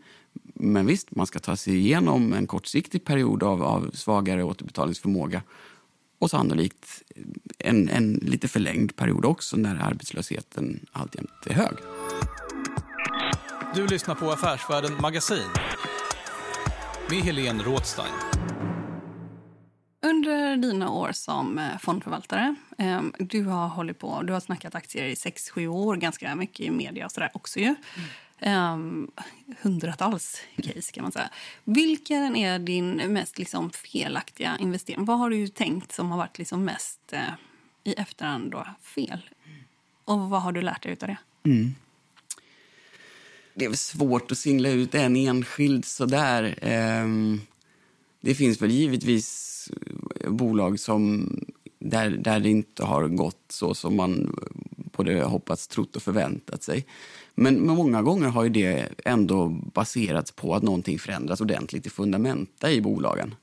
men 0.54 0.86
visst, 0.86 1.16
man 1.16 1.28
ska 1.28 1.40
ta 1.40 1.56
sig 1.56 1.78
igenom 1.78 2.34
en 2.34 2.48
kortsiktig 2.48 3.06
period 3.06 3.44
av, 3.44 3.64
av 3.64 3.92
svagare 3.94 4.44
återbetalningsförmåga 4.44 5.42
och 6.20 6.30
sannolikt 6.30 7.04
en, 7.60 7.90
en 7.90 8.14
lite 8.14 8.48
förlängd 8.48 8.96
period 8.96 9.26
också 9.26 9.58
när 9.58 9.76
arbetslösheten 9.76 10.86
alltjämt 10.92 11.30
är 11.46 11.54
hög. 11.54 11.78
Du 13.76 13.88
lyssnar 13.88 14.16
på 14.16 14.32
Affärsvärlden 14.32 14.92
Magasin 15.02 15.50
med 17.10 17.20
Helene 17.20 17.64
Rådstein. 17.64 18.37
Under 20.10 20.58
dina 20.58 20.92
år 20.92 21.12
som 21.12 21.60
eh, 21.60 21.78
fondförvaltare, 21.80 22.56
ehm, 22.78 23.14
du 23.20 23.44
har 23.44 23.68
hållit 23.68 24.00
på, 24.00 24.22
du 24.22 24.34
har 24.34 24.40
snackat 24.40 24.76
aktier 24.76 25.06
i 25.06 25.14
6-7 25.14 25.68
år, 25.68 25.96
ganska 25.96 26.36
mycket 26.36 26.60
i 26.60 26.72
media 26.72 27.06
och 27.06 27.12
sådär 27.12 27.32
också 27.34 27.60
ju. 27.60 27.76
Mm. 28.40 29.12
hundratals 29.62 30.42
case 30.64 30.92
kan 30.92 31.04
man 31.04 31.12
säga. 31.12 31.30
Vilken 31.64 32.36
är 32.36 32.60
din 32.60 32.90
mest 32.96 33.38
liksom, 33.38 33.70
felaktiga 33.70 34.58
investering? 34.60 35.06
Vad 35.06 35.20
har 35.20 35.30
du 35.30 35.48
tänkt 35.48 35.92
som 35.92 36.12
har 36.12 36.18
varit 36.18 36.38
liksom 36.38 36.66
mest 36.66 37.14
eh, 37.14 37.22
i 37.84 37.94
efterhand 37.94 38.52
då, 38.52 38.68
fel? 38.82 39.30
Och 40.06 40.20
vad 40.20 40.42
har 40.42 40.52
du 40.52 40.62
lärt 40.62 40.84
dig 40.84 40.98
av 41.02 41.08
det? 41.08 41.18
Mm. 41.44 41.76
Det 43.54 43.66
är 43.66 43.74
svårt 43.74 44.32
att 44.32 44.38
singla 44.38 44.70
ut 44.70 44.96
en 44.96 45.16
enskild 45.16 45.86
sådär. 45.86 46.60
Um 47.04 47.42
det 48.22 48.36
finns 48.36 48.62
väl 48.62 48.72
givetvis 48.72 49.72
eh, 50.22 50.32
bolag 50.32 50.80
som, 50.80 51.30
där, 51.80 52.10
där 52.10 52.40
det 52.40 52.50
inte 52.50 52.84
har 52.84 53.08
gått 53.08 53.46
så 53.50 53.74
som 53.74 53.96
man 53.96 54.24
eh, 54.24 54.78
både 54.98 55.24
hoppats, 55.24 55.68
trott 55.68 55.96
och 55.96 56.04
förväntat 56.04 56.64
sig. 56.64 56.86
Men, 57.36 57.56
men 57.56 57.76
många 57.76 58.02
gånger 58.02 58.28
har 58.28 58.50
det 58.50 58.90
ändå 59.06 59.48
baserats 59.74 60.32
på 60.32 60.56
att 60.56 60.64
någonting 60.64 61.00
förändras 61.00 61.42
ordentligt 61.42 61.86
i 61.86 61.90
fundamenta 61.90 62.72
i 62.72 62.82
bolagen. 62.82 63.36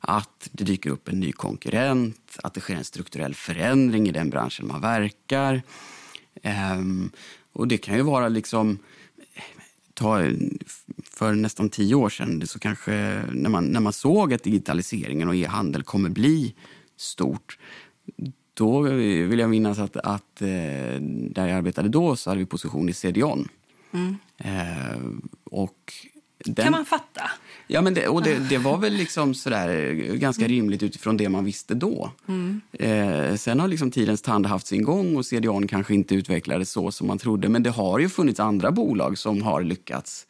Att 0.00 0.48
det 0.52 0.64
dyker 0.64 0.90
upp 0.90 1.08
en 1.08 1.20
ny 1.20 1.32
konkurrent, 1.32 2.38
att 2.42 2.54
det 2.54 2.60
sker 2.60 2.74
en 2.74 2.84
strukturell 2.84 3.34
förändring 3.34 4.08
i 4.08 4.12
den 4.12 4.30
branschen 4.30 4.66
man 4.66 4.80
verkar. 4.80 5.62
Ehm, 6.42 7.10
och 7.52 7.68
det 7.68 7.78
kan 7.78 7.96
ju 7.96 8.02
vara 8.02 8.28
liksom 8.28 8.78
ta 10.00 10.30
för 11.04 11.32
nästan 11.32 11.68
tio 11.68 11.94
år 11.94 12.08
sedan, 12.08 12.46
så 12.46 12.58
kanske 12.58 12.92
när 13.32 13.50
man, 13.50 13.64
när 13.64 13.80
man 13.80 13.92
såg 13.92 14.34
att 14.34 14.42
digitaliseringen 14.42 15.28
och 15.28 15.34
e-handel 15.36 15.82
kommer 15.82 16.08
bli 16.08 16.54
stort, 16.96 17.58
då 18.54 18.80
vill 18.80 19.38
jag 19.38 19.50
minnas 19.50 19.78
att, 19.78 19.96
att 19.96 20.42
eh, 20.42 21.00
där 21.30 21.46
jag 21.46 21.50
arbetade 21.50 21.88
då 21.88 22.16
så 22.16 22.30
hade 22.30 22.38
vi 22.40 22.46
position 22.46 22.88
i 22.88 22.92
CDON. 22.92 23.48
Mm. 23.92 24.16
Eh, 24.38 25.00
och 25.44 25.92
den, 26.44 26.64
kan 26.64 26.72
man 26.72 26.84
fatta. 26.84 27.30
Ja, 27.72 27.82
men 27.82 27.94
det, 27.94 28.08
och 28.08 28.22
det, 28.22 28.38
det, 28.48 28.58
var 28.58 28.78
väl 28.78 28.92
liksom 28.92 29.34
sådär, 29.34 29.92
ganska 30.14 30.44
mm. 30.44 30.56
rimligt 30.56 30.82
utifrån 30.82 31.16
det 31.16 31.28
man 31.28 31.44
visste 31.44 31.74
då. 31.74 32.10
Mm. 32.28 32.60
Eh, 32.72 33.36
sen 33.36 33.60
har 33.60 33.68
liksom 33.68 33.90
tidens 33.90 34.22
tand 34.22 34.46
haft 34.46 34.66
sin 34.66 34.82
gång 34.82 35.16
och 35.16 35.26
CDON 35.26 35.68
kanske 35.68 35.94
inte 35.94 36.14
utvecklades 36.14 36.70
så 36.70 36.90
som 36.90 37.06
man 37.06 37.18
trodde. 37.18 37.48
Men 37.48 37.62
det 37.62 37.70
har 37.70 37.98
ju 37.98 38.08
funnits 38.08 38.40
andra 38.40 38.70
bolag 38.70 39.18
som 39.18 39.42
har 39.42 39.62
lyckats 39.62 40.26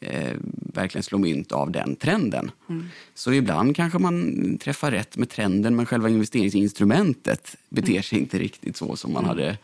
eh, 0.00 0.36
verkligen 0.74 1.02
slå 1.02 1.18
mynt 1.18 1.52
av 1.52 1.70
den 1.70 1.96
trenden. 1.96 2.50
Mm. 2.68 2.88
Så 3.14 3.32
ibland 3.32 3.76
kanske 3.76 3.98
man 3.98 4.58
träffar 4.58 4.90
rätt 4.90 5.16
med 5.16 5.30
trenden 5.30 5.76
men 5.76 5.86
själva 5.86 6.08
investeringsinstrumentet 6.08 7.56
beter 7.68 8.02
sig 8.02 8.16
mm. 8.16 8.24
inte 8.24 8.38
riktigt 8.38 8.76
så 8.76 8.96
som 8.96 9.12
man 9.12 9.24
mm. 9.24 9.28
hade, 9.28 9.58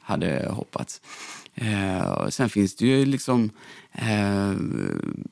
hade 0.00 0.48
hoppats. 0.50 1.00
Eh, 1.60 2.28
sen 2.28 2.48
finns 2.48 2.76
det 2.76 2.86
ju 2.86 3.04
liksom 3.04 3.50
eh, 3.92 4.52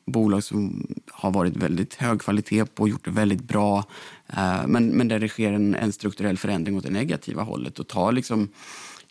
bolag 0.06 0.44
som 0.44 0.86
har 1.10 1.30
varit 1.30 1.56
väldigt 1.56 1.94
hög 1.94 2.20
kvalitet 2.20 2.64
på 2.64 2.82
och 2.82 2.88
gjort 2.88 3.04
det 3.04 3.10
väldigt 3.10 3.42
bra. 3.42 3.84
Eh, 4.28 4.66
men, 4.66 4.88
men 4.88 5.08
där 5.08 5.18
det 5.18 5.28
sker 5.28 5.52
en, 5.52 5.74
en, 5.74 5.92
strukturell 5.92 6.38
förändring 6.38 6.76
åt 6.76 6.84
det 6.84 6.90
negativa 6.90 7.42
hållet. 7.42 7.78
Och 7.78 7.88
ta 7.88 8.10
liksom 8.10 8.48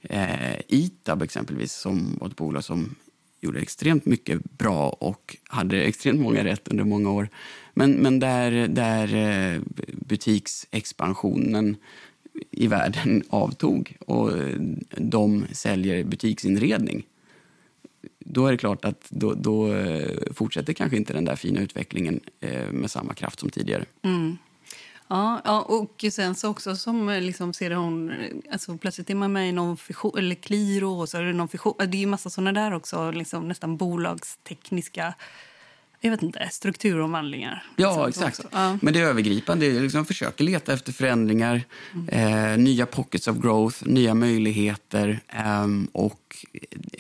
eh, 0.01 0.59
Itab 0.68 1.22
exempelvis 1.22 1.74
som 1.74 2.20
ett 2.26 2.36
bolag 2.36 2.63
som 2.63 2.95
gjorde 3.41 3.59
extremt 3.59 4.05
mycket 4.05 4.57
bra 4.57 4.89
och 4.89 5.38
hade 5.47 5.82
extremt 5.82 6.22
många 6.22 6.43
rätt 6.43 6.68
under 6.68 6.84
många 6.84 7.11
år. 7.11 7.30
Men, 7.74 7.91
men 7.91 8.20
där, 8.20 8.68
där 8.68 9.16
eh, 9.16 9.61
butiksexpansionen 9.93 11.78
i 12.51 12.67
världen 12.67 13.23
avtog 13.29 13.97
och 13.99 14.31
de 14.97 15.45
säljer 15.51 16.03
butiksinredning 16.03 17.05
då 18.25 18.47
är 18.47 18.51
det 18.51 18.57
klart 18.57 18.86
att 18.86 19.09
då, 19.09 19.33
då, 19.33 19.73
eh, 19.73 20.33
fortsätter 20.33 20.73
kanske 20.73 20.97
inte 20.97 21.13
den 21.13 21.25
där 21.25 21.36
fina 21.36 21.61
utvecklingen 21.61 22.19
eh, 22.39 22.71
med 22.71 22.91
samma 22.91 23.13
kraft 23.13 23.39
som 23.39 23.49
tidigare. 23.49 23.86
Mm. 24.01 24.38
Ja, 25.07 25.41
ja, 25.45 25.61
och 25.61 26.05
sen 26.11 26.36
så 26.36 26.49
också 26.49 26.75
som 26.75 27.09
eh, 27.09 27.21
liksom 27.21 27.53
ser 27.53 27.71
hon, 27.71 28.13
alltså 28.51 28.77
plötsligt 28.77 29.09
är 29.09 29.15
man 29.15 29.33
med 29.33 29.49
i 29.49 29.51
någon 29.51 29.77
fission, 29.77 30.17
eller 30.17 30.36
Kliro 30.36 30.99
och 30.99 31.09
så 31.09 31.17
är 31.17 31.23
det 31.23 31.33
någon 31.33 31.47
fission, 31.47 31.73
det 31.77 31.97
är 31.97 31.99
ju 31.99 32.05
massa 32.05 32.29
sådana 32.29 32.51
där 32.51 32.73
också, 32.73 33.11
liksom 33.11 33.47
nästan 33.47 33.77
bolagstekniska 33.77 35.13
jag 36.06 36.12
vet 36.12 36.24
inte, 36.24 36.49
strukturomvandlingar. 36.51 37.64
Ja, 37.76 38.10
exakt. 38.10 38.45
Ja. 38.51 38.78
Men 38.82 38.93
det 38.93 38.99
övergripande 38.99 39.66
är 39.66 39.82
liksom 39.82 40.06
försöker 40.06 40.43
leta 40.43 40.74
efter 40.74 40.91
förändringar, 40.91 41.64
mm. 41.93 42.10
eh, 42.10 42.58
nya 42.58 42.86
pockets 42.86 43.28
of 43.28 43.38
growth, 43.38 43.78
nya 43.88 44.14
möjligheter. 44.14 45.20
Eh, 45.28 45.68
och 45.91 46.45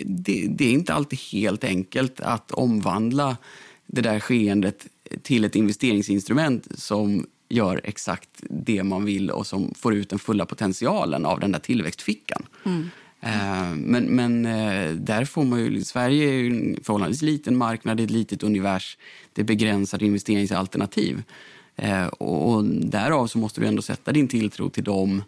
det, 0.05 0.47
det, 0.49 0.65
är 0.65 0.71
inte 0.71 0.93
alltid 0.93 1.19
helt 1.19 1.63
enkelt 1.63 2.19
att 2.19 2.51
omvandla 2.51 3.37
det 3.85 4.01
där 4.01 4.19
skeendet 4.19 4.87
till 5.21 5.43
ett 5.43 5.55
investeringsinstrument 5.55 6.67
som 6.79 7.25
gör 7.49 7.81
exakt 7.83 8.29
det 8.41 8.83
man 8.83 9.05
vill 9.05 9.31
och 9.31 9.47
som 9.47 9.73
får 9.77 9.95
ut 9.95 10.09
den 10.09 10.19
fulla 10.19 10.45
potentialen 10.45 11.25
av 11.25 11.39
den 11.39 11.51
där 11.51 11.59
tillväxtfickan. 11.59 12.45
Mm. 12.65 12.89
Eh, 13.25 13.75
men, 13.75 14.03
men 14.05 14.45
eh, 14.45 14.91
där 14.91 15.25
får 15.25 15.43
man 15.43 15.59
ju, 15.59 15.83
Sverige 15.83 16.29
är 16.29 16.49
en 16.49 16.77
förhållandevis 16.83 17.21
liten 17.21 17.57
marknad, 17.57 17.99
ett 17.99 18.09
litet 18.09 18.43
univers. 18.43 18.97
Det 19.33 19.41
är 19.41 19.45
begränsade 19.45 20.05
investeringsalternativ. 20.05 21.23
Eh, 21.75 22.07
och 22.07 22.63
därav 22.65 23.27
så 23.27 23.37
måste 23.37 23.61
du 23.61 23.67
ändå 23.67 23.81
sätta 23.81 24.11
din 24.11 24.27
tilltro 24.27 24.69
till 24.69 24.83
de 24.83 25.23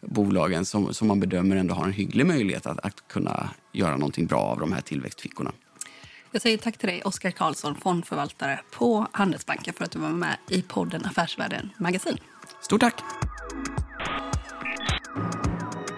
bolagen 0.00 0.64
som, 0.64 0.94
som 0.94 1.08
man 1.08 1.20
bedömer 1.20 1.56
ändå 1.56 1.74
har 1.74 1.84
en 1.84 1.92
hygglig 1.92 2.26
möjlighet 2.26 2.66
att, 2.66 2.78
att 2.78 3.08
kunna 3.08 3.50
göra 3.72 3.96
någonting 3.96 4.26
bra 4.26 4.40
av 4.40 4.60
de 4.60 4.72
här 4.72 4.80
tillväxtfickorna. 4.80 5.52
Jag 6.30 6.42
säger 6.42 6.58
tack 6.58 6.78
till 6.78 6.88
dig, 6.88 7.02
Oskar 7.02 7.30
Karlsson, 7.30 7.74
fondförvaltare 7.74 8.60
på 8.70 9.06
Handelsbanken 9.12 9.74
för 9.74 9.84
att 9.84 9.90
du 9.90 9.98
var 9.98 10.10
med 10.10 10.36
i 10.50 10.62
podden 10.62 11.04
Affärsvärlden 11.04 11.70
Magasin. 11.78 12.16
Stort 12.60 12.80
tack! 12.80 13.02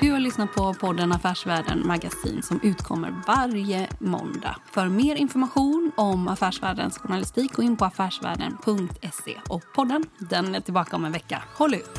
Du 0.00 0.12
har 0.12 0.20
lyssnat 0.20 0.54
på 0.54 0.74
podden 0.74 1.12
Affärsvärlden 1.12 1.86
Magasin 1.86 2.42
som 2.42 2.60
utkommer 2.62 3.22
varje 3.26 3.88
måndag. 3.98 4.56
För 4.72 4.88
mer 4.88 5.16
information 5.16 5.92
om 5.96 6.28
Affärsvärldens 6.28 6.98
journalistik 6.98 7.52
gå 7.52 7.62
in 7.62 7.76
på 7.76 7.84
affärsvärlden.se. 7.84 9.40
Och 9.48 9.62
podden 9.74 10.04
den 10.18 10.54
är 10.54 10.60
tillbaka 10.60 10.96
om 10.96 11.04
en 11.04 11.12
vecka. 11.12 11.42
Håll 11.54 11.74
ut! 11.74 11.90